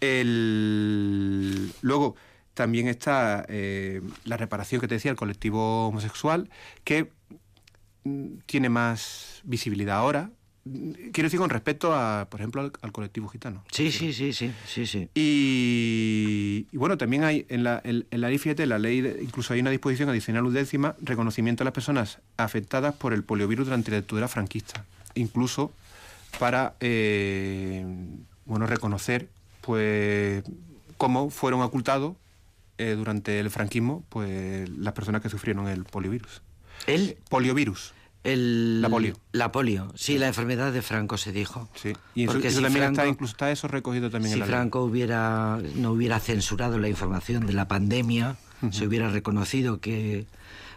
El- 0.00 1.72
luego, 1.82 2.14
también 2.58 2.88
está 2.88 3.46
eh, 3.48 4.02
la 4.24 4.36
reparación 4.36 4.80
que 4.80 4.88
te 4.88 4.96
decía, 4.96 5.12
el 5.12 5.16
colectivo 5.16 5.86
homosexual, 5.86 6.50
que 6.82 7.12
mm, 8.02 8.38
tiene 8.46 8.68
más 8.68 9.40
visibilidad 9.44 9.96
ahora. 9.98 10.30
Mm, 10.64 10.90
Quiero 11.12 11.26
decir, 11.28 11.38
con 11.38 11.50
respecto 11.50 11.94
a, 11.94 12.26
por 12.28 12.40
ejemplo, 12.40 12.60
al, 12.60 12.72
al 12.82 12.90
colectivo 12.90 13.28
gitano. 13.28 13.62
Sí, 13.70 13.92
sí, 13.92 14.12
sí, 14.12 14.32
sí, 14.32 14.50
sí, 14.66 14.86
sí. 14.86 15.08
Y, 15.14 16.66
y 16.72 16.76
bueno, 16.76 16.98
también 16.98 17.22
hay 17.22 17.46
en 17.48 17.62
la, 17.62 17.80
en, 17.84 18.06
en 18.10 18.20
la 18.20 18.28
ley, 18.28 18.38
fíjate, 18.38 18.66
la 18.66 18.80
ley, 18.80 19.02
de- 19.02 19.22
incluso 19.22 19.54
hay 19.54 19.60
una 19.60 19.70
disposición 19.70 20.08
adicional 20.08 20.44
undécima, 20.44 20.96
reconocimiento 21.00 21.62
a 21.62 21.64
las 21.66 21.74
personas 21.74 22.18
afectadas 22.38 22.92
por 22.96 23.12
el 23.12 23.22
poliovirus 23.22 23.66
durante 23.66 23.92
la 23.92 23.98
dictadura 23.98 24.26
franquista, 24.26 24.84
incluso 25.14 25.72
para, 26.40 26.74
eh, 26.80 27.86
bueno, 28.46 28.66
reconocer, 28.66 29.28
pues, 29.60 30.42
cómo 30.96 31.30
fueron 31.30 31.60
ocultados 31.62 32.16
eh, 32.78 32.94
durante 32.96 33.40
el 33.40 33.50
franquismo, 33.50 34.04
pues, 34.08 34.68
las 34.70 34.92
personas 34.94 35.20
que 35.22 35.28
sufrieron 35.28 35.68
el 35.68 35.84
poliovirus. 35.84 36.42
El, 36.86 37.16
Poliovirus, 37.28 37.92
el, 38.24 38.80
La 38.80 38.88
polio. 38.88 39.16
La 39.32 39.50
polio, 39.52 39.92
sí, 39.96 40.16
la 40.18 40.28
enfermedad 40.28 40.72
de 40.72 40.80
Franco 40.82 41.18
se 41.18 41.32
dijo. 41.32 41.68
sí. 41.74 41.92
Y 42.14 42.24
eso, 42.24 42.32
Porque 42.32 42.48
eso 42.48 42.58
si 42.58 42.62
también 42.62 42.84
está, 42.86 42.94
Franco- 43.02 43.12
incluso 43.12 43.32
está 43.32 43.50
eso 43.50 43.68
recogido 43.68 44.10
también 44.10 44.30
Si 44.30 44.34
en 44.34 44.40
la 44.40 44.46
ley. 44.46 44.54
Franco 44.54 44.82
hubiera, 44.84 45.58
no 45.74 45.90
hubiera 45.92 46.20
censurado 46.20 46.78
la 46.78 46.88
información 46.88 47.46
de 47.46 47.52
la 47.52 47.66
pandemia, 47.68 48.36
se 48.70 48.86
hubiera 48.86 49.08
reconocido 49.10 49.80
que 49.80 50.26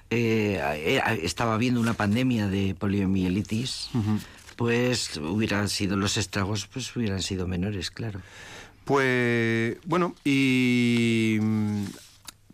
eh, 0.10 0.60
era- 0.86 1.14
estaba 1.14 1.54
habiendo 1.56 1.80
una 1.80 1.93
pandemia 1.93 2.47
de 2.47 2.76
poliomielitis, 2.76 3.89
pues 4.56 5.18
hubieran 5.18 5.70
sido 5.70 5.95
los 5.97 6.18
estragos, 6.18 6.68
pues 6.68 6.95
hubieran 6.95 7.22
sido 7.22 7.47
menores, 7.47 7.89
claro. 7.91 8.22
Pues 8.86 9.77
bueno, 9.86 10.15
y 10.23 11.38
mm, 11.41 11.84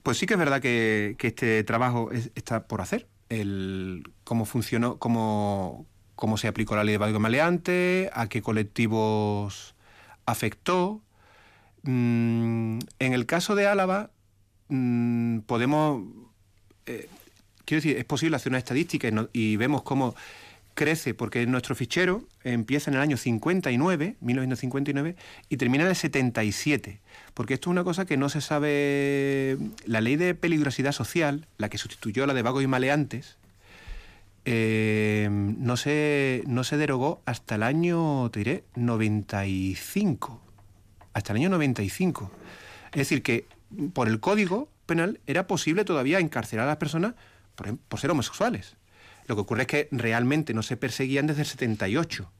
pues 0.03 0.17
sí 0.17 0.25
que 0.25 0.33
es 0.33 0.39
verdad 0.39 0.61
que, 0.61 1.15
este 1.19 1.63
trabajo 1.63 2.11
es- 2.11 2.31
está 2.35 2.67
por 2.67 2.81
hacer. 2.81 3.07
El 3.29 4.03
cómo 4.23 4.45
funcionó, 4.45 4.97
cómo, 4.97 5.85
cómo 6.15 6.37
se 6.37 6.47
aplicó 6.47 6.75
la 6.75 6.83
ley 6.83 6.93
de 6.93 6.97
Valgo 6.99 7.19
Maleante, 7.19 8.09
a 8.13 8.27
qué 8.27 8.41
colectivos 8.41 9.75
afectó. 10.25 11.01
Mm, 11.83 12.79
en 12.99 13.13
el 13.13 13.25
caso 13.25 13.55
de 13.55 13.67
Álava, 13.67 14.11
mm, 14.69 15.39
podemos 15.39 16.03
eh, 16.85 17.09
quiero 17.65 17.79
decir, 17.81 17.97
es 17.97 18.05
posible 18.05 18.35
hacer 18.37 18.51
una 18.51 18.59
estadística 18.59 19.09
y, 19.09 19.13
y 19.33 19.55
vemos 19.57 19.83
cómo 19.83 20.15
crece, 20.77 21.15
porque 21.15 21.45
nuestro 21.47 21.75
fichero 21.75 22.23
empieza 22.43 22.91
en 22.91 22.95
el 22.95 23.01
año 23.01 23.17
59, 23.17 24.15
1959, 24.21 25.15
y 25.49 25.57
termina 25.57 25.83
en 25.83 25.89
el 25.89 25.95
77. 25.95 27.01
Porque 27.33 27.55
esto 27.55 27.69
es 27.69 27.71
una 27.71 27.83
cosa 27.83 28.05
que 28.05 28.15
no 28.15 28.29
se 28.29 28.41
sabe. 28.41 29.57
La 29.85 29.99
ley 29.99 30.15
de 30.15 30.35
peligrosidad 30.35 30.91
social, 30.93 31.47
la 31.57 31.69
que 31.69 31.79
sustituyó 31.79 32.23
a 32.23 32.27
la 32.27 32.35
de 32.35 32.43
vagos 32.43 32.63
y 32.63 32.67
maleantes, 32.67 33.37
eh, 34.45 35.27
no, 35.31 35.75
se, 35.77 36.43
no 36.45 36.63
se 36.63 36.77
derogó 36.77 37.21
hasta 37.25 37.55
el 37.55 37.63
año, 37.63 38.29
te 38.29 38.39
diré, 38.39 38.63
95. 38.75 40.39
Hasta 41.11 41.33
el 41.33 41.37
año 41.37 41.49
95. 41.49 42.31
Es 42.91 42.97
decir, 42.97 43.23
que 43.23 43.45
por 43.93 44.07
el 44.07 44.19
código 44.19 44.69
penal 44.85 45.19
era 45.25 45.47
posible 45.47 45.85
todavía 45.85 46.19
encarcelar 46.19 46.65
a 46.65 46.69
las 46.69 46.77
personas 46.77 47.15
por, 47.55 47.75
por 47.77 47.99
ser 47.99 48.11
homosexuales. 48.11 48.77
Lo 49.27 49.35
que 49.35 49.41
ocurre 49.41 49.61
es 49.61 49.67
que 49.67 49.87
realmente 49.91 50.53
no 50.53 50.63
se 50.63 50.77
perseguían 50.77 51.27
desde 51.27 51.41
el 51.41 51.47
78. 51.47 52.31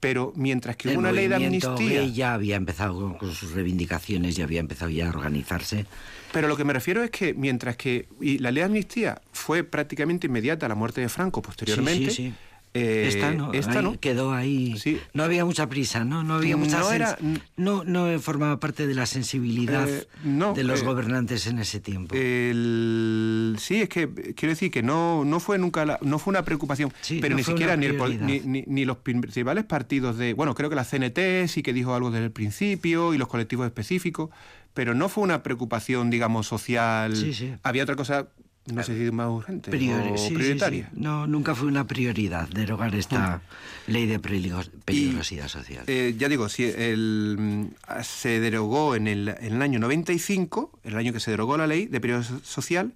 Pero 0.00 0.32
mientras 0.36 0.76
que 0.76 0.88
El 0.90 0.94
hubo 0.94 1.00
una 1.00 1.12
ley 1.12 1.26
de 1.26 1.36
amnistía... 1.36 2.04
ya 2.04 2.34
había 2.34 2.56
empezado 2.56 2.94
con, 2.94 3.14
con 3.14 3.32
sus 3.32 3.52
reivindicaciones, 3.52 4.36
ya 4.36 4.44
había 4.44 4.60
empezado 4.60 4.90
ya 4.90 5.06
a 5.06 5.08
organizarse. 5.08 5.86
Pero 6.32 6.48
lo 6.48 6.56
que 6.56 6.64
me 6.64 6.74
refiero 6.74 7.02
es 7.02 7.10
que 7.10 7.32
mientras 7.32 7.76
que 7.76 8.08
y 8.20 8.38
la 8.38 8.50
ley 8.50 8.60
de 8.60 8.66
amnistía 8.66 9.22
fue 9.32 9.64
prácticamente 9.64 10.26
inmediata 10.26 10.66
a 10.66 10.68
la 10.68 10.74
muerte 10.74 11.00
de 11.00 11.08
Franco 11.08 11.40
posteriormente, 11.40 12.10
Sí, 12.10 12.16
sí, 12.16 12.28
sí. 12.28 12.34
Eh, 12.74 13.06
esta 13.08 13.30
no, 13.32 13.54
esta 13.54 13.78
ahí 13.78 13.84
no. 13.84 13.98
quedó 13.98 14.32
ahí. 14.34 14.76
Sí. 14.78 14.98
No 15.14 15.22
había 15.22 15.44
mucha 15.46 15.66
prisa, 15.68 16.04
¿no? 16.04 16.22
No 16.22 16.34
había 16.34 16.58
mucha 16.58 16.80
No 16.80 16.92
era- 16.92 17.16
no, 17.56 17.84
no 17.84 18.18
formaba 18.20 18.60
parte 18.60 18.86
de 18.86 18.94
la 18.94 19.06
sensibilidad 19.06 19.88
Eh, 19.88 20.06
no, 20.24 20.52
de 20.52 20.62
los 20.62 20.82
eh, 20.82 20.84
gobernantes 20.84 21.46
en 21.46 21.58
ese 21.58 21.80
tiempo. 21.80 22.14
El- 22.14 23.56
sí, 23.58 23.80
es 23.82 23.88
que 23.88 24.08
quiero 24.36 24.52
decir 24.52 24.70
que 24.70 24.82
no, 24.82 25.24
no 25.24 25.40
fue 25.40 25.58
nunca 25.58 25.84
la- 25.84 25.98
no 26.02 26.18
fue 26.18 26.32
una 26.32 26.44
preocupación, 26.44 26.92
Sí, 27.00 27.18
pero 27.20 27.34
ni 27.36 27.42
siquiera 27.44 27.76
ni, 27.76 27.86
el 27.86 27.96
ni, 28.26 28.40
ni- 28.40 28.64
ni 28.66 28.84
los 28.84 28.98
principales 28.98 29.64
partidos 29.64 30.18
de, 30.18 30.34
bueno, 30.34 30.54
creo 30.54 30.68
que 30.70 30.76
la 30.76 30.84
CNT 30.84 31.48
sí 31.48 31.62
que 31.62 31.72
dijo 31.72 31.94
algo 31.94 32.10
desde 32.10 32.26
el 32.26 32.32
principio 32.32 33.14
y 33.14 33.18
los 33.18 33.28
colectivos 33.28 33.66
específicos, 33.66 34.30
pero 34.74 34.92
no 34.94 35.08
fue 35.08 35.24
una 35.24 35.42
preocupación, 35.42 36.10
digamos, 36.10 36.46
social. 36.46 37.16
Sí, 37.16 37.32
sí. 37.32 37.54
Había 37.62 37.82
otra 37.84 37.96
cosa, 37.96 38.26
no 38.72 38.82
sé 38.82 38.98
si 38.98 39.10
más 39.12 39.28
urgente 39.28 39.70
Priori- 39.70 40.12
o 40.14 40.18
sí, 40.18 40.34
prioritaria. 40.34 40.90
sí. 40.92 41.00
No, 41.00 41.26
nunca 41.26 41.54
fue 41.54 41.68
una 41.68 41.86
prioridad 41.86 42.48
derogar 42.48 42.94
esta 42.94 43.42
ley 43.86 44.06
de 44.06 44.18
peligros- 44.20 44.70
peligrosidad 44.84 45.48
social. 45.48 45.84
Eh, 45.86 46.14
ya 46.18 46.28
digo, 46.28 46.48
si 46.48 46.64
el, 46.64 47.36
mm, 47.38 47.64
se 48.02 48.40
derogó 48.40 48.94
en 48.96 49.06
el, 49.06 49.28
en 49.28 49.54
el 49.54 49.62
año 49.62 49.78
95, 49.78 50.78
el 50.84 50.96
año 50.96 51.12
que 51.12 51.20
se 51.20 51.30
derogó 51.30 51.56
la 51.56 51.66
ley 51.66 51.86
de 51.86 52.22
so- 52.22 52.40
social, 52.44 52.94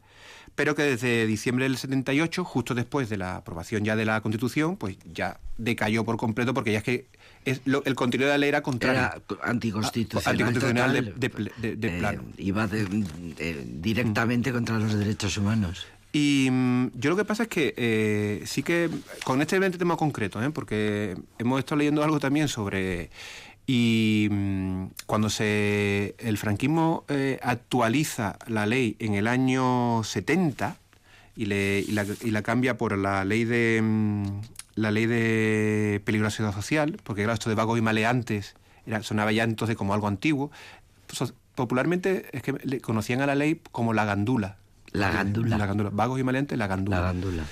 pero 0.56 0.74
que 0.74 0.82
desde 0.82 1.26
diciembre 1.26 1.64
del 1.64 1.76
78, 1.76 2.44
justo 2.44 2.74
después 2.74 3.08
de 3.08 3.16
la 3.16 3.36
aprobación 3.36 3.84
ya 3.84 3.96
de 3.96 4.04
la 4.04 4.20
Constitución, 4.20 4.76
pues 4.76 4.96
ya 5.12 5.38
decayó 5.58 6.04
por 6.04 6.16
completo 6.16 6.52
porque 6.54 6.72
ya 6.72 6.78
es 6.78 6.84
que 6.84 7.06
es 7.44 7.60
lo- 7.64 7.82
el 7.84 7.94
contenido 7.94 8.28
de 8.28 8.34
la 8.34 8.38
ley 8.38 8.48
era 8.50 8.62
contrario. 8.62 9.00
Era 9.00 9.22
anticonstitucional. 9.44 10.30
Anticonstitucional 10.32 10.92
de- 10.92 11.28
total. 11.28 11.52
de 11.60 11.68
de- 11.68 11.76
de 11.76 11.96
Eh, 11.96 11.98
plano. 11.98 12.22
iba 12.38 12.66
directamente 13.66 14.52
contra 14.52 14.78
los 14.78 14.94
derechos 14.94 15.36
humanos. 15.36 15.86
Y 16.12 16.48
mm, 16.50 16.88
yo 16.94 17.10
lo 17.10 17.16
que 17.16 17.24
pasa 17.24 17.44
es 17.44 17.48
que 17.48 17.72
eh, 17.76 18.42
sí 18.46 18.62
que 18.62 18.90
con 19.24 19.40
este 19.42 19.58
tema 19.70 19.96
concreto, 19.96 20.42
¿eh? 20.42 20.50
porque 20.50 21.16
hemos 21.38 21.58
estado 21.60 21.76
leyendo 21.78 22.02
algo 22.02 22.18
también 22.18 22.48
sobre 22.48 23.10
y 23.66 24.26
mm, 24.30 24.84
cuando 25.06 25.30
se 25.30 26.16
el 26.18 26.36
franquismo 26.36 27.04
eh, 27.08 27.38
actualiza 27.42 28.38
la 28.48 28.66
ley 28.66 28.96
en 28.98 29.14
el 29.14 29.28
año 29.28 30.02
70 30.02 30.76
y, 31.36 31.46
le, 31.46 31.78
y, 31.86 31.92
la, 31.92 32.04
y 32.24 32.30
la 32.32 32.42
cambia 32.42 32.76
por 32.76 32.98
la 32.98 33.24
ley 33.24 33.44
de 33.44 33.80
mm, 33.80 34.40
la 34.80 34.90
ley 34.90 35.06
de 35.06 36.00
peligrosidad 36.04 36.54
social, 36.54 36.98
porque 37.02 37.22
claro, 37.22 37.34
esto 37.34 37.50
de 37.50 37.56
vagos 37.56 37.78
y 37.78 37.82
maleantes 37.82 38.54
era, 38.86 39.02
sonaba 39.02 39.32
ya 39.32 39.44
entonces 39.44 39.76
como 39.76 39.94
algo 39.94 40.08
antiguo. 40.08 40.50
Popularmente 41.54 42.26
es 42.32 42.42
que 42.42 42.54
le 42.62 42.80
conocían 42.80 43.20
a 43.20 43.26
la 43.26 43.34
ley 43.34 43.60
como 43.72 43.92
la 43.92 44.04
gandula. 44.04 44.56
La 44.92 45.10
gandula. 45.10 45.58
La 45.58 45.66
gandula. 45.66 45.90
Vagos 45.90 46.18
y 46.18 46.24
maleantes, 46.24 46.56
la 46.56 46.66
gandula. 46.66 47.00
La 47.00 47.02
gándula. 47.06 47.44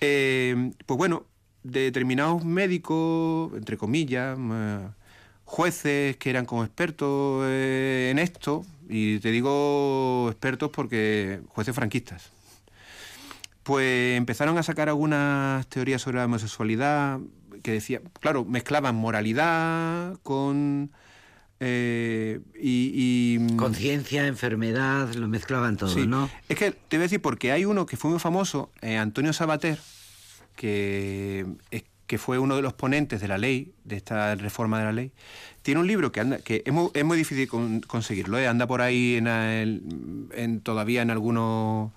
Eh, 0.00 0.72
pues 0.86 0.98
bueno, 0.98 1.24
determinados 1.62 2.44
médicos, 2.44 3.52
entre 3.54 3.76
comillas, 3.76 4.38
eh, 4.38 4.88
jueces 5.44 6.16
que 6.16 6.30
eran 6.30 6.46
como 6.46 6.64
expertos 6.64 7.44
eh, 7.46 8.08
en 8.10 8.18
esto, 8.18 8.64
y 8.88 9.18
te 9.20 9.30
digo 9.30 10.28
expertos 10.30 10.70
porque 10.70 11.40
jueces 11.48 11.74
franquistas, 11.74 12.32
pues 13.64 14.16
empezaron 14.16 14.56
a 14.58 14.62
sacar 14.62 14.88
algunas 14.88 15.66
teorías 15.66 16.00
sobre 16.00 16.18
la 16.18 16.26
homosexualidad 16.26 17.18
que 17.62 17.72
decía, 17.72 18.00
claro, 18.20 18.44
mezclaban 18.44 18.94
moralidad 18.94 20.18
con... 20.22 20.90
eh, 21.60 22.40
y, 22.60 23.38
y- 23.42 23.56
Conciencia, 23.56 24.26
enfermedad, 24.26 25.12
lo 25.14 25.28
mezclaban 25.28 25.76
todo, 25.78 25.88
Sí. 25.88 26.06
¿no? 26.06 26.28
Es 26.48 26.58
que 26.58 26.72
te 26.72 26.96
voy 26.96 27.02
a 27.04 27.06
decir, 27.08 27.22
porque 27.22 27.52
hay 27.52 27.64
uno 27.64 27.86
que 27.86 27.96
fue 27.96 28.10
muy 28.10 28.20
famoso, 28.20 28.70
eh, 28.82 28.98
Antonio 28.98 29.32
Sabater, 29.32 29.78
que, 30.56 31.46
es- 31.70 31.84
que 32.06 32.18
fue 32.18 32.38
uno 32.38 32.54
de 32.56 32.60
los 32.62 32.74
ponentes 32.74 33.20
de 33.22 33.28
la 33.28 33.38
ley, 33.38 33.72
de 33.84 33.96
esta 33.96 34.34
reforma 34.34 34.78
de 34.78 34.84
la 34.84 34.92
ley. 34.92 35.12
Tiene 35.62 35.80
un 35.80 35.86
libro 35.86 36.12
que 36.12 36.20
anda, 36.20 36.38
que 36.38 36.62
es 36.66 36.72
muy, 36.72 36.90
es 36.92 37.04
muy 37.04 37.16
difícil 37.16 37.48
con- 37.48 37.80
conseguirlo, 37.80 38.38
eh, 38.38 38.46
anda 38.46 38.66
por 38.66 38.82
ahí 38.82 39.14
en, 39.14 39.26
el- 39.26 39.82
en- 40.34 40.60
todavía 40.60 41.00
en 41.00 41.10
algunos 41.10 41.92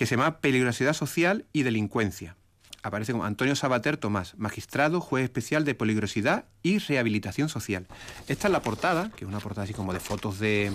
que 0.00 0.06
se 0.06 0.16
llama 0.16 0.38
Peligrosidad 0.38 0.94
Social 0.94 1.44
y 1.52 1.62
Delincuencia. 1.62 2.34
Aparece 2.82 3.12
como 3.12 3.26
Antonio 3.26 3.54
Sabater 3.54 3.98
Tomás, 3.98 4.32
magistrado, 4.38 4.98
juez 4.98 5.24
especial 5.24 5.66
de 5.66 5.74
peligrosidad 5.74 6.46
y 6.62 6.78
rehabilitación 6.78 7.50
social. 7.50 7.86
Esta 8.26 8.48
es 8.48 8.52
la 8.52 8.62
portada, 8.62 9.10
que 9.14 9.26
es 9.26 9.28
una 9.28 9.40
portada 9.40 9.64
así 9.64 9.74
como 9.74 9.92
de 9.92 10.00
fotos 10.00 10.38
de... 10.38 10.72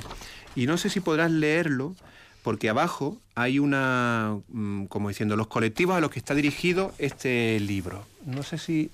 Y 0.55 0.67
no 0.67 0.77
sé 0.77 0.91
si 0.91 0.99
podrás 0.99 1.31
leerlo, 1.31 1.95
porque 2.43 2.69
abajo 2.69 3.17
hay 3.33 3.57
una, 3.57 4.37
mm, 4.49 4.85
como 4.85 5.09
diciendo, 5.09 5.35
los 5.35 5.47
colectivos 5.47 5.95
a 5.95 6.01
los 6.01 6.11
que 6.11 6.19
está 6.19 6.35
dirigido 6.35 6.93
este 6.99 7.59
libro. 7.59 8.05
No 8.27 8.43
sé 8.43 8.59
si 8.59 8.91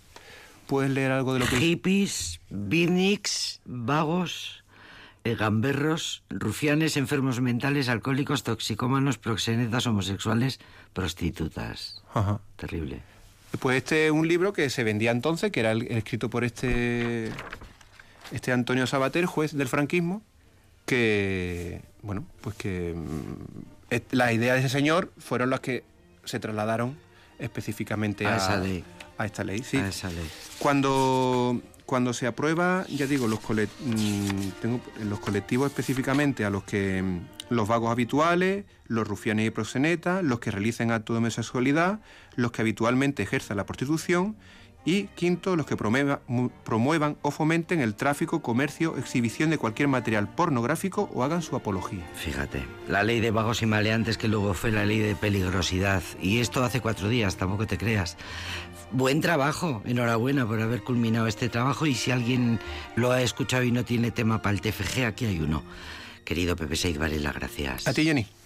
puedes 0.65 0.91
leer 0.91 1.11
algo 1.11 1.33
de 1.33 1.39
lo 1.39 1.45
que... 1.45 1.57
Hippies, 1.57 2.39
beatniks, 2.49 3.59
vagos, 3.65 4.60
gamberros, 5.23 6.23
rufianes, 6.29 6.97
enfermos 6.97 7.41
mentales, 7.41 7.89
alcohólicos, 7.89 8.43
toxicómanos, 8.43 9.17
proxenetas, 9.17 9.87
homosexuales, 9.87 10.59
prostitutas. 10.93 12.01
Ajá. 12.13 12.39
Terrible. 12.55 13.01
Pues 13.59 13.77
este 13.77 14.07
es 14.07 14.11
un 14.11 14.27
libro 14.27 14.53
que 14.53 14.69
se 14.69 14.83
vendía 14.83 15.11
entonces, 15.11 15.51
que 15.51 15.59
era 15.59 15.71
el, 15.71 15.83
el 15.83 15.97
escrito 15.97 16.29
por 16.29 16.43
este, 16.43 17.29
este 18.31 18.51
Antonio 18.51 18.87
Sabater, 18.87 19.25
juez 19.25 19.53
del 19.53 19.67
franquismo, 19.67 20.21
que, 20.85 21.81
bueno, 22.01 22.25
pues 22.41 22.55
que 22.55 22.95
mm, 22.95 23.95
las 24.11 24.31
ideas 24.33 24.55
de 24.55 24.59
ese 24.61 24.69
señor 24.69 25.11
fueron 25.17 25.49
las 25.49 25.59
que 25.59 25.83
se 26.23 26.39
trasladaron 26.39 26.97
específicamente 27.39 28.25
A 28.25 28.33
a, 28.33 28.37
esa 28.37 28.57
ley. 28.57 28.83
A 29.23 29.25
esta 29.25 29.43
ley. 29.43 29.63
Sí. 29.63 29.77
A 29.77 29.87
esa 29.87 30.09
ley. 30.09 30.29
Cuando, 30.59 31.59
cuando 31.85 32.13
se 32.13 32.27
aprueba, 32.27 32.85
ya 32.89 33.05
digo, 33.07 33.27
los, 33.27 33.39
cole- 33.39 33.67
mm, 33.85 34.49
tengo 34.61 34.79
los 35.03 35.19
colectivos 35.19 35.67
específicamente 35.69 36.45
a 36.45 36.49
los 36.49 36.63
que 36.63 37.01
mm, 37.03 37.19
los 37.49 37.67
vagos 37.67 37.91
habituales, 37.91 38.65
los 38.85 39.07
rufianes 39.07 39.47
y 39.47 39.49
proxenetas, 39.51 40.23
los 40.23 40.39
que 40.39 40.51
realicen 40.51 40.91
actos 40.91 41.15
de 41.15 41.17
homosexualidad, 41.19 41.99
los 42.35 42.51
que 42.51 42.61
habitualmente 42.61 43.23
ejerzan 43.23 43.57
la 43.57 43.65
prostitución 43.65 44.35
y 44.83 45.03
quinto, 45.15 45.55
los 45.55 45.67
que 45.67 45.75
promueva- 45.77 46.21
mu- 46.27 46.49
promuevan 46.63 47.15
o 47.21 47.29
fomenten 47.29 47.81
el 47.81 47.93
tráfico, 47.93 48.41
comercio, 48.41 48.97
exhibición 48.97 49.49
de 49.51 49.59
cualquier 49.59 49.87
material 49.89 50.27
pornográfico 50.33 51.07
o 51.13 51.23
hagan 51.23 51.41
su 51.43 51.55
apología. 51.55 52.03
Fíjate, 52.15 52.63
la 52.87 53.03
ley 53.03 53.19
de 53.19 53.29
vagos 53.29 53.61
y 53.61 53.67
maleantes 53.67 54.17
que 54.17 54.27
luego 54.27 54.53
fue 54.55 54.71
la 54.71 54.85
ley 54.85 54.97
de 54.99 55.15
peligrosidad. 55.15 56.01
Y 56.21 56.39
esto 56.39 56.63
hace 56.63 56.79
cuatro 56.81 57.09
días, 57.09 57.37
tampoco 57.37 57.67
te 57.67 57.77
creas. 57.77 58.17
Buen 58.93 59.21
trabajo, 59.21 59.81
enhorabuena 59.85 60.45
por 60.45 60.61
haber 60.61 60.83
culminado 60.83 61.27
este 61.27 61.47
trabajo 61.47 61.85
y 61.85 61.95
si 61.95 62.11
alguien 62.11 62.59
lo 62.95 63.11
ha 63.11 63.21
escuchado 63.21 63.63
y 63.63 63.71
no 63.71 63.85
tiene 63.85 64.11
tema 64.11 64.41
para 64.41 64.53
el 64.53 64.61
TFG, 64.61 65.05
aquí 65.05 65.25
hay 65.25 65.39
uno. 65.39 65.63
Querido 66.25 66.55
Pepe 66.57 66.75
Seid, 66.75 66.97
vale 66.97 67.19
las 67.19 67.33
gracias. 67.33 67.87
A 67.87 67.93
ti, 67.93 68.03
Jenny. 68.03 68.27